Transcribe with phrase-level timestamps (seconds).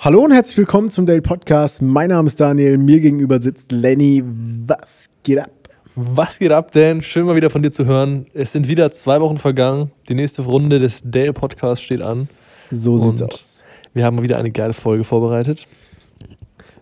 [0.00, 1.82] Hallo und herzlich willkommen zum Dale Podcast.
[1.82, 4.22] Mein Name ist Daniel, mir gegenüber sitzt Lenny.
[4.24, 5.50] Was geht ab?
[5.96, 7.02] Was geht ab, Dan?
[7.02, 8.28] Schön mal wieder von dir zu hören.
[8.32, 9.90] Es sind wieder zwei Wochen vergangen.
[10.08, 12.28] Die nächste Runde des Dale Podcasts steht an.
[12.70, 13.64] So sieht's Und aus.
[13.92, 15.66] Wir haben mal wieder eine geile Folge vorbereitet.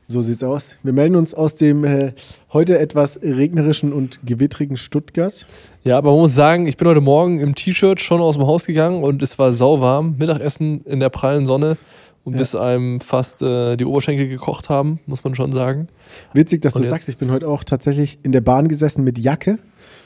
[0.07, 0.79] So sieht's aus.
[0.83, 2.13] Wir melden uns aus dem äh,
[2.53, 5.47] heute etwas regnerischen und gewittrigen Stuttgart.
[5.85, 8.67] Ja, aber man muss sagen, ich bin heute Morgen im T-Shirt schon aus dem Haus
[8.67, 10.17] gegangen und es war sauwarm.
[10.19, 11.79] Mittagessen in der prallen Sonne
[12.27, 12.41] und Ja.
[12.41, 15.89] bis einem fast äh, die Oberschenkel gekocht haben, muss man schon sagen.
[16.35, 16.91] Witzig, dass Und du jetzt?
[16.91, 19.59] sagst, ich bin heute auch tatsächlich in der Bahn gesessen mit Jacke,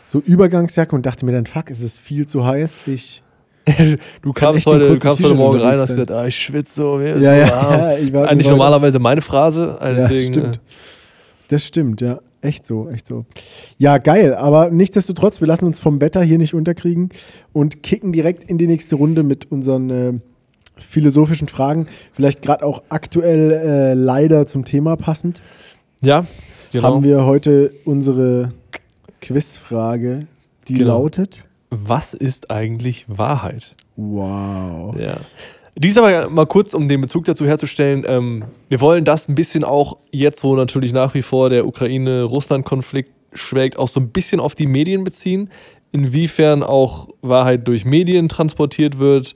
[0.07, 2.79] so Übergangsjacke und dachte mir dann, fuck, es ist viel zu heiß.
[2.87, 3.23] Ich
[4.23, 6.97] du kamst heute, du kamst heute Morgen rein und hast gesagt, ah, ich schwitze so,
[6.97, 7.81] mir ist Ja, so ja, warm.
[7.81, 9.79] ja, ich war- Eigentlich normalerweise meine Phrase.
[9.81, 10.61] äh, Ja, Deswegen, stimmt.
[11.49, 12.21] Das stimmt, ja.
[12.43, 13.27] Echt so, echt so.
[13.77, 14.35] Ja, geil.
[14.35, 17.11] Aber nichtsdestotrotz, wir lassen uns vom Wetter hier nicht unterkriegen
[17.53, 20.13] und kicken direkt in die nächste Runde mit unseren äh,
[20.83, 21.87] philosophischen Fragen.
[22.13, 25.43] Vielleicht gerade auch aktuell äh, leider zum Thema passend.
[26.01, 26.25] Ja,
[26.73, 26.85] genau.
[26.85, 28.51] Haben wir heute unsere
[29.21, 30.27] Quizfrage,
[30.69, 31.03] die Genau.
[31.03, 33.75] lautet: Was ist eigentlich Wahrheit?
[33.97, 34.97] Wow.
[34.99, 35.17] Ja.
[35.77, 38.05] Dies aber mal kurz, um den Bezug dazu herzustellen.
[38.07, 43.13] Ähm, wir wollen das ein bisschen auch jetzt, wo natürlich nach wie vor der Ukraine-Russland-Konflikt
[43.33, 45.49] schwelgt, auch so ein bisschen auf die Medien beziehen.
[45.93, 49.35] Inwiefern auch Wahrheit durch Medien transportiert wird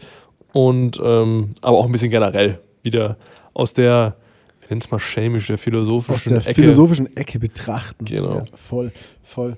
[0.54, 3.18] und ähm, aber auch ein bisschen generell wieder
[3.52, 4.16] aus der,
[4.60, 6.62] wir nennen es mal schelmisch, der philosophischen Aus der Ecke.
[6.62, 8.06] philosophischen Ecke betrachten.
[8.06, 8.36] Genau.
[8.36, 9.56] Ja, voll, voll.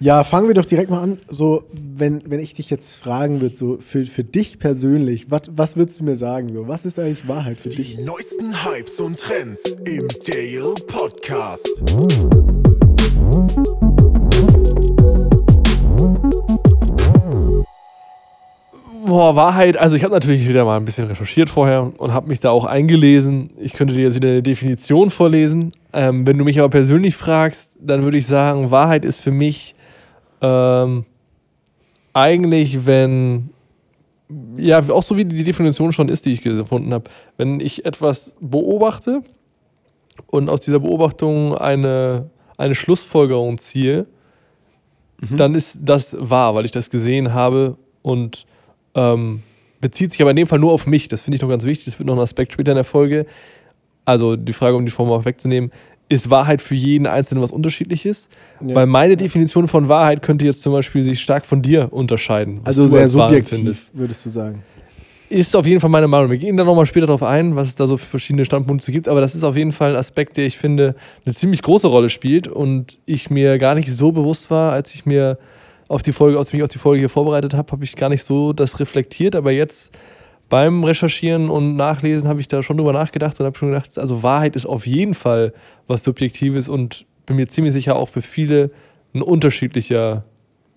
[0.00, 1.18] Ja, fangen wir doch direkt mal an.
[1.30, 5.76] So, wenn, wenn ich dich jetzt fragen würde, so für, für dich persönlich, was, was
[5.76, 6.52] würdest du mir sagen?
[6.52, 7.96] So, was ist eigentlich Wahrheit für dich?
[7.96, 11.82] Die neuesten Hypes und Trends im Dale Podcast.
[19.14, 22.40] Boah, Wahrheit, also ich habe natürlich wieder mal ein bisschen recherchiert vorher und habe mich
[22.40, 23.50] da auch eingelesen.
[23.60, 25.70] Ich könnte dir jetzt wieder eine Definition vorlesen.
[25.92, 29.76] Ähm, wenn du mich aber persönlich fragst, dann würde ich sagen, Wahrheit ist für mich
[30.40, 31.04] ähm,
[32.12, 33.50] eigentlich, wenn,
[34.56, 38.32] ja, auch so wie die Definition schon ist, die ich gefunden habe, wenn ich etwas
[38.40, 39.22] beobachte
[40.26, 44.06] und aus dieser Beobachtung eine, eine Schlussfolgerung ziehe,
[45.30, 48.44] dann ist das wahr, weil ich das gesehen habe und
[48.94, 49.42] ähm,
[49.80, 51.08] bezieht sich aber in dem Fall nur auf mich.
[51.08, 51.86] Das finde ich noch ganz wichtig.
[51.86, 53.26] Das wird noch ein Aspekt später in der Folge.
[54.04, 55.70] Also die Frage, um die Form mal wegzunehmen,
[56.08, 58.28] ist Wahrheit für jeden Einzelnen was unterschiedliches?
[58.60, 58.74] Ja.
[58.74, 62.60] Weil meine Definition von Wahrheit könnte jetzt zum Beispiel sich stark von dir unterscheiden.
[62.64, 64.62] Also sehr als subjektiv, würdest du sagen.
[65.30, 66.30] Ist auf jeden Fall meine Meinung.
[66.30, 69.08] Wir gehen da nochmal später drauf ein, was es da so für verschiedene Standpunkte gibt.
[69.08, 70.94] Aber das ist auf jeden Fall ein Aspekt, der ich finde,
[71.24, 75.06] eine ziemlich große Rolle spielt und ich mir gar nicht so bewusst war, als ich
[75.06, 75.38] mir
[75.94, 78.08] auf die Folge, als ich mich auf die Folge hier vorbereitet habe, habe ich gar
[78.08, 79.36] nicht so das reflektiert.
[79.36, 79.96] Aber jetzt
[80.48, 84.22] beim Recherchieren und Nachlesen habe ich da schon drüber nachgedacht und habe schon gedacht, also
[84.24, 85.52] Wahrheit ist auf jeden Fall
[85.86, 88.72] was Subjektives und bin mir ziemlich sicher auch für viele
[89.14, 90.24] ein unterschiedlicher,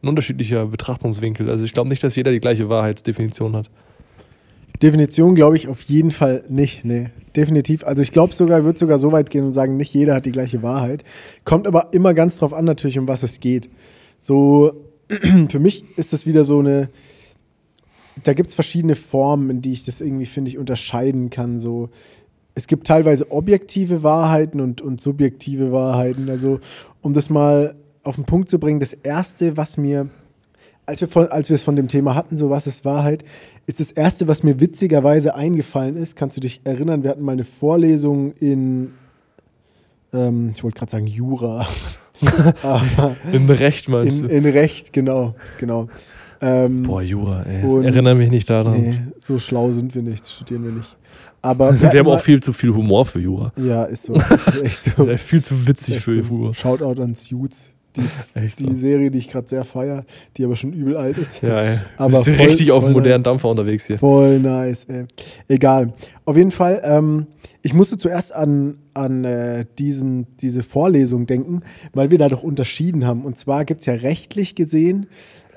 [0.03, 1.49] ein unterschiedlicher Betrachtungswinkel.
[1.49, 3.72] Also ich glaube nicht, dass jeder die gleiche Wahrheitsdefinition hat.
[4.84, 6.85] Definition glaube ich auf jeden Fall nicht.
[6.85, 7.84] Nee, definitiv.
[7.84, 10.31] Also ich glaube sogar, würde sogar so weit gehen und sagen, nicht jeder hat die
[10.31, 11.03] gleiche Wahrheit.
[11.44, 13.67] Kommt aber immer ganz drauf an natürlich, um was es geht.
[14.19, 14.87] So,
[15.50, 16.90] für mich ist das wieder so eine,
[18.23, 21.59] da gibt es verschiedene Formen, in die ich das irgendwie, finde ich, unterscheiden kann.
[21.59, 21.90] So,
[22.56, 26.29] es gibt teilweise objektive Wahrheiten und, und subjektive Wahrheiten.
[26.29, 26.59] Also,
[27.01, 30.09] um das mal auf den Punkt zu bringen, das Erste, was mir
[30.88, 33.25] als wir, von, als wir es von dem Thema hatten, so was ist Wahrheit,
[33.66, 37.34] ist das Erste, was mir witzigerweise eingefallen ist, kannst du dich erinnern, wir hatten mal
[37.34, 38.94] eine Vorlesung in,
[40.13, 41.67] ähm, ich wollte gerade sagen Jura,
[43.31, 44.33] In Recht meinst in, du?
[44.35, 45.88] in Recht, genau, genau.
[46.41, 47.63] Ähm, Boah, Jura, ey.
[47.63, 48.79] Und- Erinnere mich nicht daran.
[48.79, 50.95] nee, so schlau sind wir nicht, studieren wir nicht.
[51.41, 53.51] Aber Wir hatten haben auch viel zu viel Humor für Jura.
[53.57, 54.13] Ja, ist so.
[54.16, 54.31] Ist
[54.63, 55.07] echt so.
[55.17, 56.19] Viel zu witzig für so.
[56.19, 56.53] Jura.
[56.53, 58.03] Shoutout an Suits, die,
[58.40, 58.66] Echt so.
[58.68, 60.06] die Serie, die ich gerade sehr feiere,
[60.38, 61.41] die aber schon übel alt ist.
[61.41, 61.80] Ja, ey.
[61.97, 63.24] Aber voll- richtig auf voll dem modernen nice.
[63.24, 63.97] Dampfer unterwegs hier.
[64.00, 65.06] Voll nice, ey.
[65.47, 65.94] Egal.
[66.25, 67.28] Auf jeden Fall, ähm,
[67.62, 71.61] ich musste zuerst an, an äh, diesen, diese Vorlesung denken,
[71.94, 73.26] weil wir da doch unterschieden haben.
[73.26, 75.08] Und zwar gibt es ja rechtlich gesehen,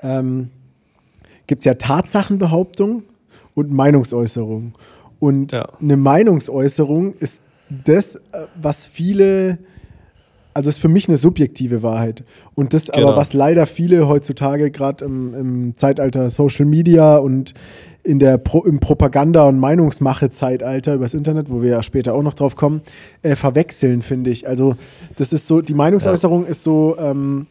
[0.03, 0.49] ähm,
[1.47, 3.03] gibt es ja Tatsachenbehauptung
[3.55, 4.73] und Meinungsäußerung.
[5.19, 5.67] Und Ja.
[5.79, 7.41] eine Meinungsäußerung ist
[7.85, 8.19] das, äh,
[8.61, 9.57] was viele,
[10.53, 12.23] also ist für mich eine subjektive Wahrheit.
[12.55, 13.15] Und das aber, Genau.
[13.15, 17.53] was leider viele heutzutage gerade im, im Zeitalter Social Media und
[18.03, 22.33] in der Pro, im Propaganda- und Meinungsmache-Zeitalter übers Internet, wo wir ja später auch noch
[22.33, 22.81] drauf kommen,
[23.21, 24.47] äh, verwechseln, finde ich.
[24.47, 24.75] Also
[25.17, 27.45] das ist so, die Meinungsäußerung ist so, ähm,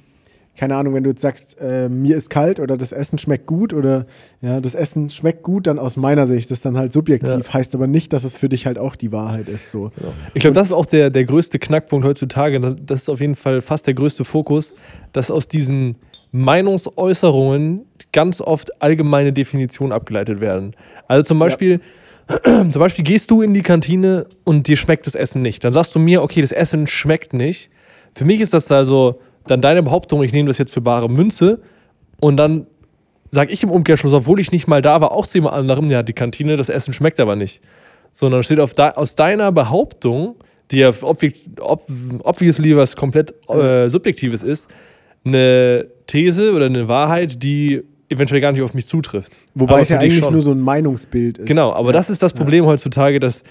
[0.57, 3.73] keine Ahnung, wenn du jetzt sagst, äh, mir ist kalt oder das Essen schmeckt gut
[3.73, 4.05] oder
[4.43, 7.55] ja, das Essen schmeckt gut, dann aus meiner Sicht, das ist dann halt subjektiv, Ja.
[7.55, 9.71] heißt aber nicht, dass es für dich halt auch die Wahrheit ist.
[9.71, 9.91] So.
[10.35, 12.61] Ich glaube, das ist auch der, der größte Knackpunkt heutzutage.
[12.85, 14.75] Das ist auf jeden Fall fast der größte Fokus,
[15.13, 15.97] dass aus diesen
[16.33, 17.83] Meinungsäußerungen
[18.13, 20.75] ganz oft allgemeine Definitionen abgeleitet werden.
[21.09, 21.81] Also zum Beispiel,
[22.45, 25.65] zum Beispiel gehst du in die Kantine und dir schmeckt das Essen nicht.
[25.65, 27.71] Dann sagst du mir, okay, das Essen schmeckt nicht.
[28.13, 31.61] Für mich ist das also dann deine Behauptung, ich nehme das jetzt für bare Münze
[32.21, 32.67] und dann
[33.31, 36.03] sage ich im Umkehrschluss, obwohl ich nicht mal da war, auch zu jemand anderem, ja,
[36.03, 37.63] die Kantine, das Essen schmeckt aber nicht.
[38.13, 40.35] Sondern steht auf de aus deiner Behauptung,
[40.71, 41.85] die ja objekt ob
[42.25, 44.69] obviously was komplett äh, Subjektives ist,
[45.25, 49.37] eine These oder eine Wahrheit, die eventuell gar nicht auf mich zutrifft.
[49.55, 50.33] Wobei Aber es ja eigentlich schon.
[50.33, 51.47] nur so ein Meinungsbild ist.
[51.47, 51.93] Genau, aber ja.
[51.93, 53.45] das ist das Problem heutzutage, dass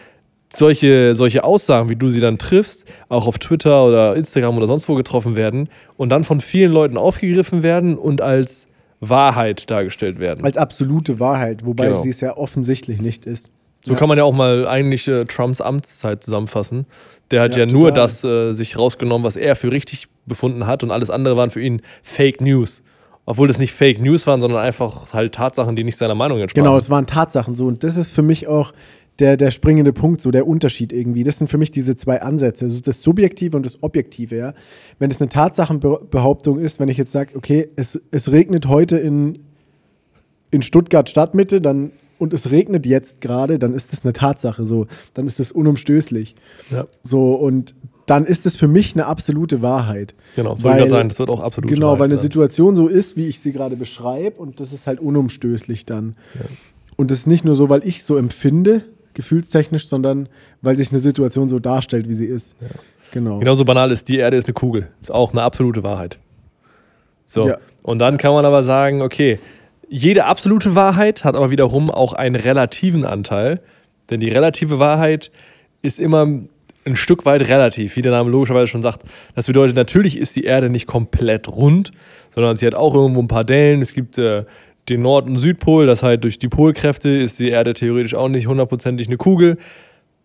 [0.53, 4.89] solche, solche Aussagen, wie du sie dann triffst, auch auf Twitter oder Instagram oder sonst
[4.89, 8.67] wo getroffen werden und dann von vielen Leuten aufgegriffen werden und als
[8.99, 10.43] Wahrheit dargestellt werden.
[10.43, 11.99] Als absolute Wahrheit, wobei Genau.
[12.01, 13.51] sie es ja offensichtlich nicht ist.
[13.83, 16.85] so kann man ja auch mal eigentlich äh, Trumps Amtszeit zusammenfassen.
[17.31, 20.83] Der hat ja, Ja, nur das äh, sich rausgenommen, was er für richtig befunden hat
[20.83, 22.81] und alles andere waren für ihn Fake News.
[23.25, 26.65] Obwohl das nicht Fake News waren, sondern einfach halt Tatsachen, die nicht seiner Meinung entsprachen.
[26.65, 27.67] Genau, es waren Tatsachen so.
[27.67, 28.73] Und das ist für mich auch
[29.19, 31.23] der, der springende Punkt, so der Unterschied irgendwie.
[31.23, 34.35] Das sind für mich diese zwei Ansätze, also das Subjektive und das Objektive.
[34.37, 34.53] Ja?
[34.97, 39.39] Wenn es eine Tatsachenbehauptung ist, wenn ich jetzt sage, okay, es, es regnet heute in,
[40.51, 44.87] in Stuttgart Stadtmitte, dann und es regnet jetzt gerade, dann ist das eine Tatsache so,
[45.13, 46.35] dann ist das unumstößlich.
[46.69, 47.75] Ja, So und
[48.07, 50.15] dann ist es für mich eine absolute Wahrheit.
[50.35, 52.23] genau, das Weil- sagen, das wird auch absolut Genau, Wahrheit weil eine sein.
[52.23, 56.15] Situation so ist, wie ich sie gerade beschreibe, und das ist halt unumstößlich dann.
[56.97, 58.83] Und das ist nicht nur so, weil ich so empfinde,
[59.13, 60.29] gefühlstechnisch, sondern
[60.61, 62.55] weil sich eine Situation so darstellt, wie sie ist.
[63.11, 63.39] Genau.
[63.39, 64.89] Genauso banal ist, die Erde ist eine Kugel.
[65.01, 66.19] Ist auch eine absolute Wahrheit.
[67.25, 67.47] So.
[67.47, 67.57] Ja.
[67.83, 69.39] Und dann kann man aber sagen, okay,
[69.87, 73.61] jede absolute Wahrheit hat aber wiederum auch einen relativen Anteil.
[74.09, 75.31] Denn die relative Wahrheit
[75.81, 76.27] ist immer
[76.85, 79.03] ein Stück weit relativ, wie der Name logischerweise schon sagt.
[79.35, 81.91] Das bedeutet, natürlich ist die Erde nicht komplett rund,
[82.33, 83.81] sondern sie hat auch irgendwo ein paar Dellen.
[83.81, 84.45] Es gibt äh,
[84.89, 88.47] den Nord- und Südpol, das heißt, durch die Polkräfte ist die Erde theoretisch auch nicht
[88.47, 89.57] hundertprozentig eine Kugel.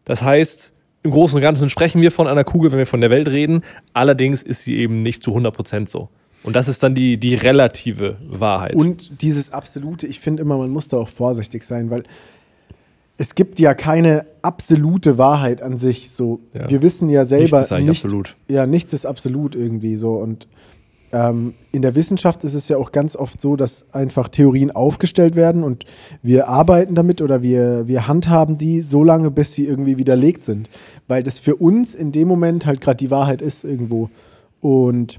[0.05, 0.72] Das heißt,
[1.02, 3.62] im Großen und Ganzen sprechen wir von einer Kugel, wenn wir von der Welt reden.
[3.93, 6.08] Allerdings ist sie eben nicht zu 100% so.
[6.43, 8.75] Und das ist dann die, die relative Wahrheit.
[8.75, 12.02] Und dieses Absolute, ich finde immer, man muss da auch vorsichtig sein, weil
[13.16, 16.11] es gibt ja keine absolute Wahrheit an sich.
[16.11, 16.69] So, Ja.
[16.69, 18.37] wir wissen ja selber Nichts ist nicht, absolut.
[18.49, 20.14] Ja, nichts ist absolut irgendwie so.
[20.16, 20.49] Und
[21.14, 25.37] ähm, in der Wissenschaft ist es ja auch ganz oft so, dass einfach Theorien aufgestellt
[25.37, 25.84] werden und
[26.22, 30.69] wir arbeiten damit oder wir, wir handhaben die so lange, bis sie irgendwie widerlegt sind.
[31.06, 34.11] Weil das für uns in dem Moment halt gerade die Wahrheit ist irgendwo.
[34.61, 35.19] Und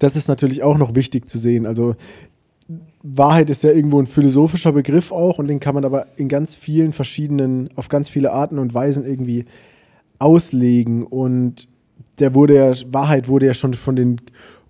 [0.00, 1.64] das ist natürlich auch noch wichtig zu sehen.
[1.64, 1.94] Also
[3.04, 6.56] Wahrheit ist ja irgendwo ein philosophischer Begriff auch und den kann man aber in ganz
[6.56, 9.44] vielen verschiedenen, auf ganz viele Arten und Weisen irgendwie
[10.18, 11.04] auslegen.
[11.04, 11.68] Und
[12.18, 14.20] der wurde ja, Wahrheit wurde ja schon von den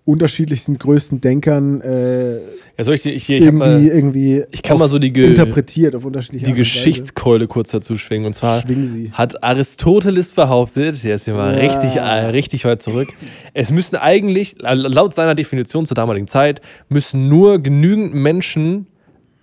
[0.08, 2.36] unterschiedlichsten größten Denkern äh,
[2.78, 6.06] ja, ich, ich, hier, ich, irgendwie, mal irgendwie ich kann mal so die interpretiert auf
[6.06, 6.54] unterschiedliche die.
[6.54, 8.26] Geschichtskeule kurz dazu schwingen.
[8.26, 8.62] Und zwar
[9.12, 11.58] hat Aristoteles behauptet, jetzt sind wir Ja.
[11.58, 13.08] richtig, äh, richtig weit zurück,
[13.52, 18.86] es müssen eigentlich, laut seiner Definition zur damaligen Zeit, müssen nur genügend Menschen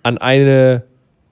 [0.02, 0.82] an eine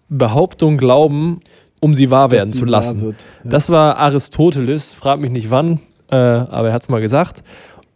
[0.09, 1.41] Behauptung glauben,
[1.81, 3.01] um sie wahr werden sie zu lassen.
[3.03, 3.51] wird, ja.
[3.51, 7.43] Das war Aristoteles, frag mich nicht wann, äh, aber er hat es mal gesagt.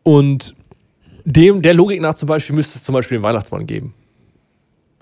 [0.03, 0.55] Und
[1.25, 3.95] dem, der Logik nach zum Beispiel müsste es zum Beispiel den Weihnachtsmann geben.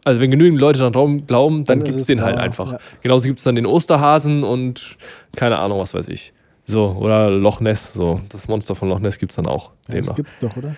[0.04, 2.72] Also wenn genügend Leute daran glauben, dann, Dann gibt es den halt einfach.
[2.72, 2.78] ja.
[3.02, 4.96] Genauso gibt es dann den Osterhasen und
[5.34, 6.32] keine Ahnung, was weiß ich.
[6.64, 8.20] So, oder Loch Ness, so.
[8.28, 9.72] Das Monster von Loch Ness gibt es dann auch.
[9.92, 10.76] Ja, das gibt's doch, oder?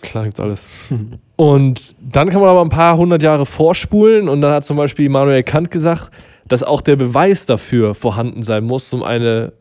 [0.00, 0.66] Klar gibt's alles.
[1.36, 5.06] und dann kann man aber ein paar hundert Jahre vorspulen und dann hat zum Beispiel
[5.06, 6.10] Immanuel Kant gesagt,
[6.46, 9.52] dass auch der Beweis dafür vorhanden sein muss, um eine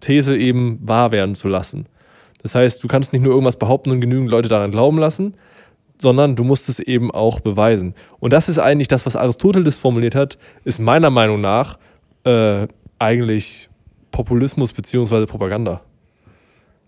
[0.00, 1.86] These eben wahr werden zu lassen.
[2.42, 5.34] Das heißt, du kannst nicht nur irgendwas behaupten und genügend Leute daran glauben lassen,
[5.98, 7.94] sondern du musst es eben auch beweisen.
[8.18, 11.78] Und das ist eigentlich das, was Aristoteles formuliert hat, ist meiner Meinung nach
[12.24, 12.66] äh,
[12.98, 13.68] eigentlich
[14.10, 15.82] Populismus beziehungsweise Propaganda.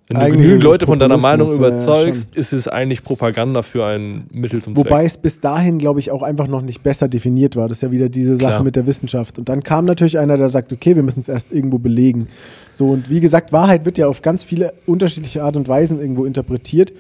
[0.09, 3.87] Wenn du genügend Leute von deiner Meinung Populismus, ja, überzeugst, ist es eigentlich Propaganda für
[3.87, 4.85] ein Mittel zum Zweck.
[4.85, 7.69] Wobei es bis dahin, glaube ich, auch einfach noch nicht besser definiert war.
[7.69, 8.65] Das ist ja wieder diese Sache Klar.
[8.65, 9.39] mit der Wissenschaft.
[9.39, 12.29] Und dann kam natürlich einer, der sagt, okay, wir müssen es erst irgendwo belegen.
[12.75, 16.27] So, und wie gesagt, Wahrheit wird ja auf ganz viele unterschiedliche Art und Weisen irgendwo
[16.27, 16.93] interpretiert.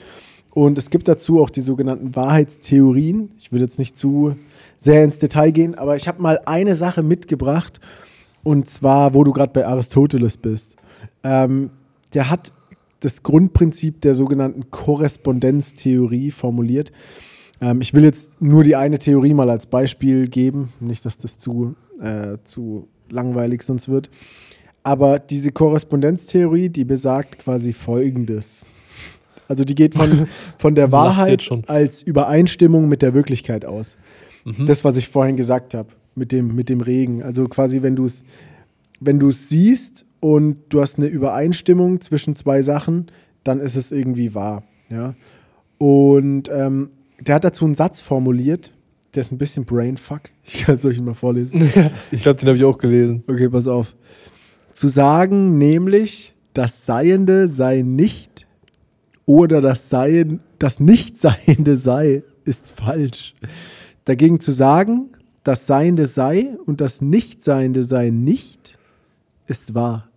[0.54, 3.32] Und es gibt dazu auch die sogenannten Wahrheitstheorien.
[3.38, 4.34] Ich will jetzt nicht zu
[4.78, 7.80] sehr ins Detail gehen, aber ich habe mal eine Sache mitgebracht.
[8.42, 10.76] Und zwar, wo du gerade bei Aristoteles bist.
[11.22, 11.70] Ähm,
[12.14, 12.52] der hat
[13.04, 16.92] das Grundprinzip der sogenannten Korrespondenztheorie formuliert.
[17.60, 21.38] Ähm, ich will jetzt nur die eine Theorie mal als Beispiel geben, nicht, dass das
[21.38, 24.10] zu, äh, zu langweilig sonst wird.
[24.82, 28.62] Aber diese Korrespondenztheorie, die besagt quasi Folgendes.
[29.48, 33.96] Also die geht von, von der Wahrheit als Übereinstimmung mit der Wirklichkeit aus.
[34.44, 34.66] Mhm.
[34.66, 37.22] Das, was ich vorhin gesagt habe, mit dem, mit dem Regen.
[37.22, 38.24] Also quasi, wenn du es
[39.00, 43.08] wenn du es siehst und du hast eine Übereinstimmung zwischen zwei Sachen,
[43.42, 44.62] dann ist es irgendwie wahr.
[44.88, 45.14] Ja?
[45.76, 48.72] Und ähm, der hat dazu einen Satz formuliert,
[49.14, 50.22] der ist ein bisschen Brainfuck.
[50.44, 51.60] Ich kann es euch mal vorlesen.
[52.10, 53.22] Ich glaube, den habe ich auch gelesen.
[53.26, 53.94] Okay, pass auf.
[54.72, 58.46] Zu sagen, nämlich, das Seiende sei nicht
[59.26, 63.34] oder das Seien, das Nichtseiende sei, ist falsch.
[64.06, 65.10] Dagegen zu sagen,
[65.42, 68.78] das Seiende sei und das Nichtseiende sei nicht,
[69.46, 70.08] ist wahr.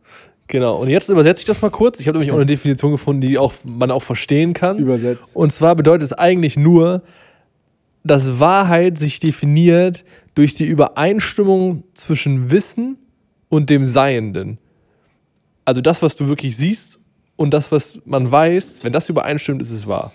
[0.47, 0.77] Genau.
[0.77, 1.99] Und jetzt übersetze ich das mal kurz.
[1.99, 4.77] Ich habe nämlich auch eine Definition gefunden, die auch, man auch verstehen kann.
[4.77, 5.35] Übersetzt.
[5.35, 7.01] Und zwar bedeutet es eigentlich nur,
[8.03, 12.97] dass Wahrheit sich definiert durch die Übereinstimmung zwischen Wissen
[13.49, 14.59] und dem Seienden.
[15.65, 16.99] Also das, was du wirklich siehst
[17.35, 20.13] und das, was man weiß, wenn das übereinstimmt, ist es wahr.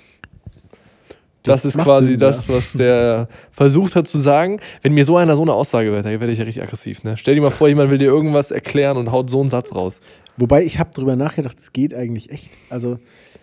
[1.43, 2.55] Das, Das ist quasi Sinn, das, ja.
[2.55, 4.61] was der versucht hat zu sagen.
[4.83, 7.03] Wenn mir so einer so eine Aussage wird, dann werde ich ja richtig aggressiv.
[7.03, 7.17] Ne?
[7.17, 10.01] Stell dir mal vor, jemand will dir irgendwas erklären und haut so einen Satz raus.
[10.37, 12.51] Wobei ich habe drüber nachgedacht, es geht eigentlich echt.
[12.71, 12.99] Also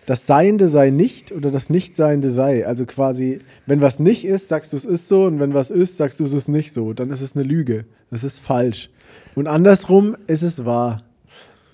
[0.06, 2.66] das Seiende sei nicht oder das Nichtseiende sei.
[2.66, 5.98] Also quasi, wenn was nicht ist, sagst du es ist so und wenn was ist,
[5.98, 6.94] sagst du es ist nicht so.
[6.94, 7.84] Dann ist es eine Lüge.
[8.10, 8.90] Das ist falsch.
[9.34, 11.02] Und andersrum ist es wahr.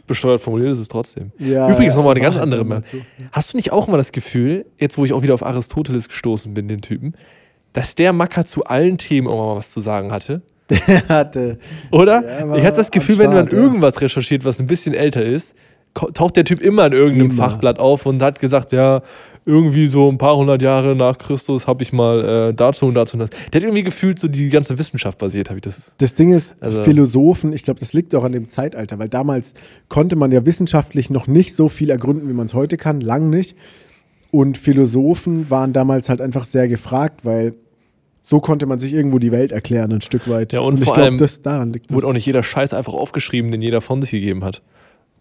[0.06, 1.32] Besteuert formuliert ist es trotzdem.
[1.38, 2.64] Ja, Übrigens nochmal eine ganz andere.
[2.64, 2.82] dann Mal.
[3.32, 6.54] Hast du nicht auch mal das Gefühl, jetzt wo ich auch wieder auf Aristoteles gestoßen
[6.54, 7.14] bin, den Typen,
[7.72, 10.42] dass der Macker zu allen Themen irgendwann mal was zu sagen hatte?
[10.86, 11.58] Er hatte.
[11.92, 12.22] Oder?
[12.22, 13.58] Der ich hatte das Gefühl, wenn man Start, ja.
[13.58, 15.54] irgendwas recherchiert, was ein bisschen älter ist,
[15.94, 17.50] taucht der Typ immer in irgendeinem Immer.
[17.50, 19.02] Fachblatt auf und hat gesagt, ja,
[19.46, 23.14] irgendwie so ein paar hundert Jahre nach Christus habe ich mal äh, dazu und dazu
[23.14, 23.30] und das.
[23.30, 25.94] Der hat irgendwie gefühlt so die ganze Wissenschaft basiert, habe ich das.
[25.98, 29.54] Das Ding ist, Also- Philosophen, ich glaube, das liegt auch an dem Zeitalter, weil damals
[29.88, 33.30] konnte man ja wissenschaftlich noch nicht so viel ergründen, wie man es heute kann, lang
[33.30, 33.54] nicht.
[34.32, 37.54] Und Philosophen waren damals halt einfach sehr gefragt, weil
[38.20, 40.52] so konnte man sich irgendwo die Welt erklären, ein Stück weit.
[40.52, 41.92] Ja, und ich vor glaube, das daran liegt.
[41.92, 42.08] Wurde Das.
[42.10, 44.62] auch nicht jeder Scheiß einfach aufgeschrieben, den jeder von sich gegeben hat.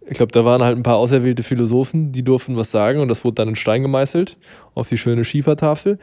[0.08, 3.24] Ich glaube, da waren halt ein paar auserwählte Philosophen, die durften was sagen und das
[3.24, 4.38] wurde dann in Stein gemeißelt
[4.76, 5.98] auf die schöne Schiefertafel.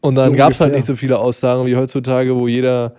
[0.00, 2.92] Und dann So gab es halt nicht so viele Aussagen wie heutzutage, wo jeder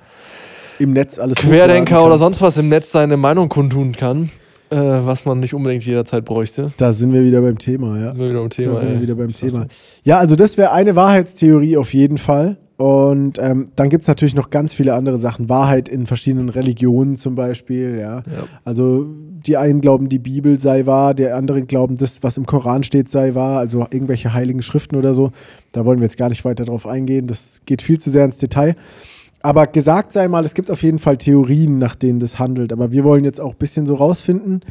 [0.79, 4.29] Im Netz alles Querdenker oder sonst was im Netz seine Meinung kundtun kann,
[4.69, 6.71] äh, was man nicht unbedingt jederzeit bräuchte.
[6.77, 8.11] Da sind wir wieder beim Thema, ja.
[8.11, 9.33] Sind wir wieder am Thema, da sind wir wieder beim.
[9.33, 9.67] Thema.
[10.03, 12.57] Ja, also das wäre eine Wahrheitstheorie auf jeden Fall.
[12.77, 15.49] Und ähm, dann gibt es natürlich noch ganz viele andere Sachen.
[15.49, 18.17] Wahrheit in verschiedenen Religionen zum Beispiel, ja.
[18.17, 18.23] Ja.
[18.63, 19.07] Also
[19.47, 23.09] die einen glauben, die Bibel sei wahr, die anderen glauben, das, was im Koran steht,
[23.09, 25.31] sei wahr, also irgendwelche heiligen Schriften oder so.
[25.71, 27.25] Da wollen wir jetzt gar nicht weiter drauf eingehen.
[27.25, 28.75] Das geht viel zu sehr ins Detail.
[29.41, 32.71] Aber gesagt sei mal, es gibt auf jeden Fall Theorien, nach denen das handelt.
[32.71, 34.61] Aber wir wollen jetzt auch ein bisschen so rausfinden,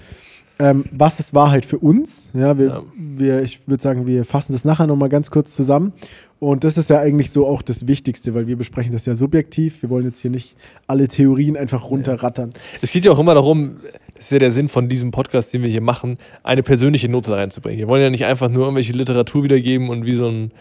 [0.58, 2.30] ähm, was ist Wahrheit für uns?
[2.34, 2.82] Ja, wir, Ja.
[2.96, 5.92] wir ich würde sagen, wir fassen das nachher nochmal ganz kurz zusammen.
[6.38, 9.80] Und das ist ja eigentlich so auch das Wichtigste, weil wir besprechen das ja subjektiv.
[9.82, 10.54] Wir wollen jetzt hier nicht
[10.86, 12.50] alle Theorien einfach runterrattern.
[12.82, 13.76] Es geht ja auch immer darum,
[14.14, 17.30] das ist ja der Sinn von diesem Podcast, den wir hier machen, eine persönliche Note
[17.30, 17.78] da reinzubringen.
[17.78, 20.52] Wir wollen ja nicht einfach nur irgendwelche Literatur wiedergeben und wie so ein,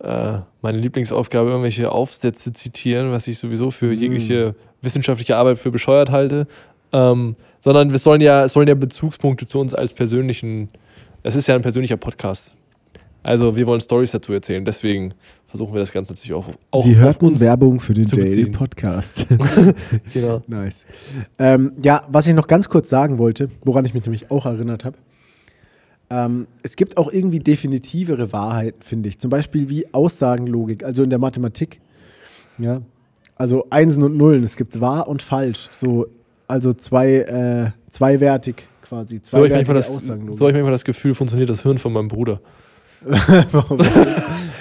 [0.00, 6.10] äh, meine Lieblingsaufgabe, irgendwelche Aufsätze zitieren, was ich sowieso für jegliche wissenschaftliche Arbeit für bescheuert
[6.10, 6.46] halte.
[6.92, 7.34] Ähm,
[7.64, 10.68] sondern es sollen ja, es sollen ja Bezugspunkte zu uns als persönlichen,
[11.22, 12.54] es ist ja ein persönlicher Podcast.
[13.22, 15.14] Also wir wollen Stories dazu erzählen, deswegen
[15.48, 18.52] versuchen wir das Ganze natürlich auch, auch Sie hörten Werbung für den beziehen.
[18.52, 19.26] Podcast.
[20.12, 20.42] Genau.
[20.46, 20.84] nice.
[21.38, 24.84] Ähm, ja, was ich noch ganz kurz sagen wollte, woran ich mich nämlich auch erinnert
[24.84, 24.98] habe.
[26.10, 29.18] Ähm, es gibt auch irgendwie definitivere Wahrheiten, finde ich.
[29.18, 31.80] Zum Beispiel wie Aussagenlogik, also in der Mathematik.
[32.58, 32.82] Ja.
[33.36, 34.44] Also Einsen und Nullen.
[34.44, 35.70] Es gibt wahr und falsch.
[35.72, 36.06] So,
[36.48, 39.20] also zwei, äh, zweiwertig quasi.
[39.22, 40.38] So habe ich, Zweiwertige das- Aussagenlogik.
[40.38, 42.40] so hab ich manchmal das Gefühl, funktioniert das Hirn von meinem Bruder.
[43.52, 43.78] Warum?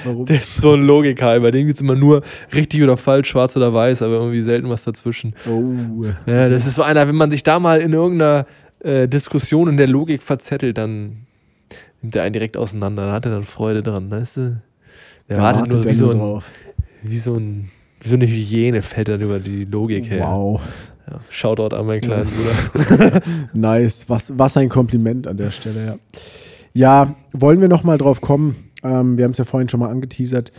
[0.04, 0.26] Warum?
[0.26, 1.40] Der ist so ein Logiker.
[1.40, 2.22] Bei dem gibt es immer nur
[2.54, 5.34] richtig oder falsch, schwarz oder weiß, aber irgendwie selten was dazwischen.
[5.50, 6.04] Oh.
[6.26, 8.46] Ja, das ist so einer, wenn man sich da mal in irgendeiner
[8.82, 11.26] äh, Diskussion in der Logik verzettelt, dann
[12.02, 13.08] nimmt er einen direkt auseinander.
[13.08, 14.12] Da hat er dann Freude dran.
[14.12, 14.62] Weißt du?
[15.30, 16.46] Der Da wartet nur wie so, ein, drauf.
[17.02, 17.70] wie, so ein,
[18.02, 20.26] wie so eine Hyäne, fällt dann über die Logik her.
[20.28, 20.62] Wow.
[21.10, 23.22] Ja, Shoutout an meinen kleinen Bruder.
[23.54, 24.06] Nice.
[24.08, 25.96] Was, was ein Kompliment an der Stelle, ja.
[26.74, 28.72] Ja, wollen wir noch mal drauf kommen?
[28.84, 30.52] Ähm, wir haben es ja vorhin schon mal angeteasert.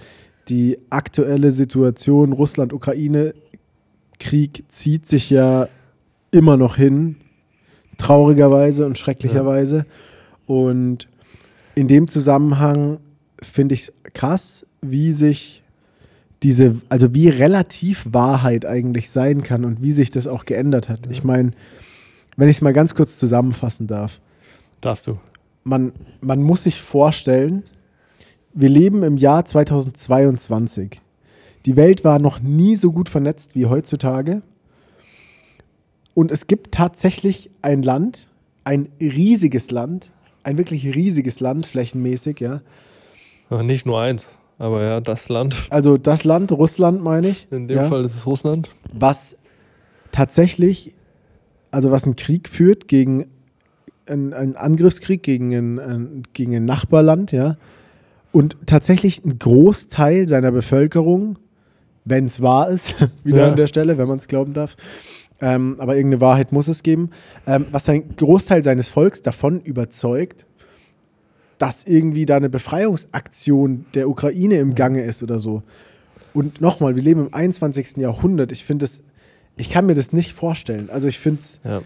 [0.48, 5.68] Die aktuelle Situation Russland-Ukraine-Krieg zieht sich ja
[6.30, 7.16] immer noch hin.
[7.98, 9.86] Traurigerweise und schrecklicherweise.
[10.46, 11.08] Und
[11.74, 12.98] in dem Zusammenhang
[13.42, 15.63] finde ich es krass, wie sich
[16.44, 21.10] diese, also wie relativ Wahrheit eigentlich sein kann und wie sich das auch geändert hat.
[21.10, 21.52] Ich meine,
[22.36, 24.20] wenn ich es mal ganz kurz zusammenfassen darf.
[24.82, 25.18] Darfst du.
[25.64, 27.62] Man, man muss sich vorstellen,
[28.52, 31.00] wir leben im Jahr 2022.
[31.64, 34.42] Die Welt war noch nie so gut vernetzt wie heutzutage.
[36.12, 38.28] Und es gibt tatsächlich ein Land,
[38.64, 42.60] ein riesiges Land, ein wirklich riesiges Land, flächenmäßig, ja.
[43.50, 45.66] Ja, Nicht nur eins, aber ja, das Land.
[45.70, 47.48] Also das Land, Russland meine ich.
[47.50, 48.70] In dem ja, Fall ist es Russland.
[48.92, 49.36] Was
[50.12, 50.94] tatsächlich,
[51.70, 53.26] also was einen Krieg führt gegen
[54.06, 57.56] einen, einen Angriffskrieg gegen ein, ein, gegen ein Nachbarland, ja.
[58.32, 61.38] Und tatsächlich ein Großteil seiner Bevölkerung,
[62.04, 62.94] wenn es wahr ist,
[63.24, 63.48] wieder Ja.
[63.48, 64.76] an der Stelle, wenn man es glauben darf,
[65.40, 67.10] ähm, aber irgendeine Wahrheit muss es geben,
[67.46, 70.46] ähm, was ein Großteil seines Volks davon überzeugt,
[71.58, 75.62] dass irgendwie da eine Befreiungsaktion der Ukraine im Gange ist oder so.
[76.32, 77.96] Und nochmal, wir leben im 21.
[77.98, 78.50] Jahrhundert.
[78.52, 79.02] Ich finde es,
[79.56, 80.90] ich kann mir das nicht vorstellen.
[80.90, 81.82] Also ich finde es, Ja.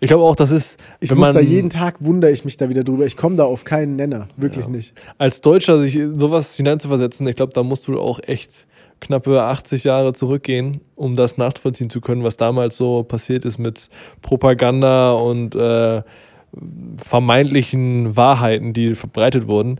[0.00, 0.78] Ich glaube auch, das ist.
[1.00, 3.06] ich muss da jeden Tag wundere ich mich da wieder drüber.
[3.06, 4.70] Ich komme da auf keinen Nenner, wirklich Ja.
[4.70, 4.92] nicht.
[5.16, 8.66] als Deutscher sich in sowas hineinzuversetzen, ich glaube, da musst du auch echt
[9.00, 13.88] knappe 80 Jahre zurückgehen, um das nachvollziehen zu können, was damals so passiert ist mit
[14.20, 16.02] Propaganda und äh,
[17.02, 19.78] vermeintlichen Wahrheiten, die verbreitet wurden.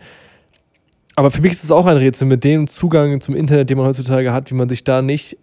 [1.17, 3.87] Aber für mich ist es auch ein Rätsel mit dem Zugang zum Internet, den man
[3.87, 5.37] heutzutage hat, wie man sich da nicht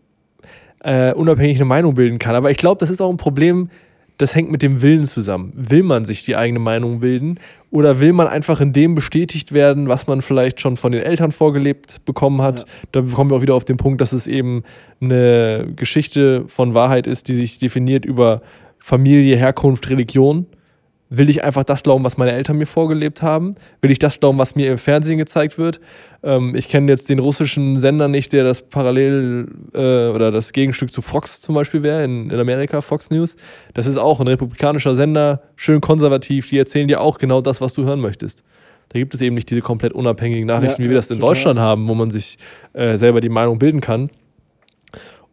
[0.79, 2.35] äh, unabhängig eine Meinung bilden kann.
[2.35, 3.69] Aber ich glaube, das ist auch ein Problem,
[4.17, 5.51] das hängt mit dem Willen zusammen.
[5.55, 7.39] Will man sich die eigene Meinung bilden
[7.71, 11.31] oder will man einfach in dem bestätigt werden, was man vielleicht schon von den Eltern
[11.31, 12.61] vorgelebt bekommen hat?
[12.61, 12.65] Ja.
[12.93, 14.63] Da kommen wir auch wieder auf den Punkt, dass es eben
[15.01, 18.41] eine Geschichte von Wahrheit ist, die sich definiert über
[18.79, 20.45] Familie, Herkunft, Religion.
[21.09, 23.55] Will ich einfach das glauben, was meine Eltern mir vorgelebt haben?
[23.81, 25.79] Will ich das glauben, was mir im Fernsehen gezeigt wird?
[26.23, 30.91] Ähm, ich kenne jetzt den russischen Sender nicht, der das parallel äh, oder das Gegenstück
[30.91, 33.35] zu Fox zum Beispiel wäre in, in Amerika, Fox News.
[33.75, 36.49] Das ist auch ein republikanischer Sender, schön konservativ.
[36.49, 38.43] Die erzählen dir auch genau das, was du hören möchtest.
[38.89, 41.35] Da gibt es eben nicht diese komplett unabhängigen Nachrichten, Ja, wie wir das in total.
[41.35, 42.37] Deutschland haben, wo man sich
[42.73, 44.09] äh, selber die Meinung bilden kann.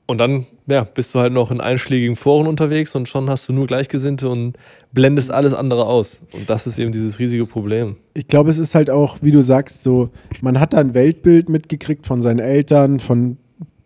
[0.06, 3.52] Und dann ja, bist du halt noch in einschlägigen Foren unterwegs und schon hast du
[3.52, 4.56] nur Gleichgesinnte und
[4.92, 6.20] blendest alles andere aus.
[6.34, 7.96] Und das ist eben dieses riesige Problem.
[8.14, 10.10] Ich glaube, es ist halt auch, wie du sagst, so,
[10.40, 13.38] man hat da ein Weltbild mitgekriegt von seinen Eltern, von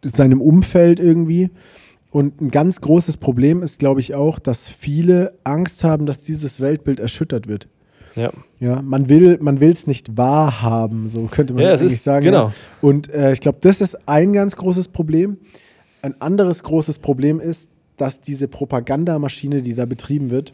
[0.03, 1.51] seinem Umfeld irgendwie.
[2.11, 6.61] Und ein ganz großes Problem ist, glaube ich, auch, dass viele Angst haben, dass dieses
[6.61, 7.69] Weltbild erschüttert wird.
[8.17, 8.31] Ja.
[8.59, 12.25] Ja, man will man es nicht wahrhaben, so könnte man Ja, es eigentlich ist- sagen.
[12.25, 12.45] genau.
[12.47, 12.53] Ja.
[12.81, 15.37] Und äh, ich glaube, das ist ein ganz großes Problem.
[16.03, 20.53] Ein anderes großes Problem ist, dass diese Propagandamaschine, die da betrieben wird,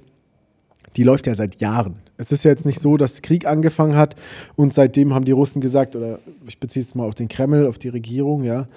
[0.96, 1.96] die läuft ja seit Jahren.
[2.18, 4.14] Es ist ja jetzt nicht so, dass Krieg angefangen hat
[4.56, 7.78] und seitdem haben die Russen gesagt, oder ich beziehe es mal auf den Kreml, auf
[7.78, 8.68] die Regierung, ja,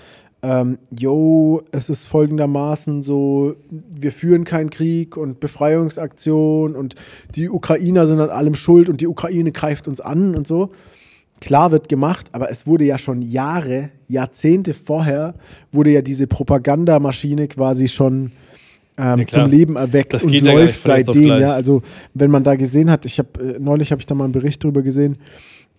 [0.41, 0.77] ähm,
[1.71, 6.95] es ist folgendermaßen so, wir führen keinen Krieg und Befreiungsaktion und
[7.35, 10.71] die Ukrainer sind an allem schuld und die Ukraine greift uns an und so.
[11.41, 15.35] Klar wird gemacht, aber es wurde ja schon Jahre, Jahrzehnte vorher,
[15.71, 18.31] wurde ja diese Propagandamaschine quasi schon
[18.97, 21.27] ähm, Ja, zum Leben erweckt Das und ja läuft auf seitdem.
[21.39, 21.81] Ja, also
[22.13, 24.63] wenn man da gesehen hat, ich habe äh, neulich habe ich da mal einen Bericht
[24.63, 25.17] drüber gesehen,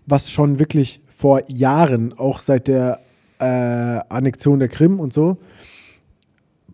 [0.07, 3.01] was schon wirklich vor Jahren, auch seit der
[3.39, 3.45] äh,
[4.09, 5.39] Annexion der Krim und so,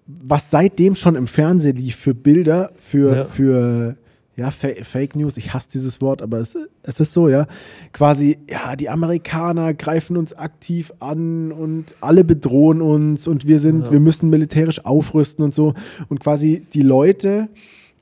[0.06, 3.24] was seitdem schon im Fernsehen lief für Bilder, für, Ja.
[3.24, 3.96] für
[4.36, 7.46] ja, Fa Fake News, ich hasse dieses Wort, aber es, es ist so, ja.
[7.92, 13.86] Quasi, ja, die Amerikaner greifen uns aktiv an und alle bedrohen uns und wir sind,
[13.88, 13.92] Ja.
[13.92, 15.74] wir müssen militärisch aufrüsten und so.
[16.08, 17.48] Und quasi die Leute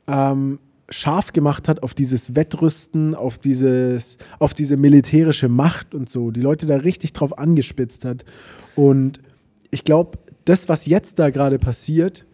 [0.07, 6.31] ähm, scharf gemacht hat auf dieses Wettrüsten, auf dieses, auf diese militärische Macht und so.
[6.31, 8.25] Die Leute da richtig drauf angespitzt hat.
[8.77, 9.21] Und
[9.73, 12.25] ich glaube, das, was jetzt da gerade passiert,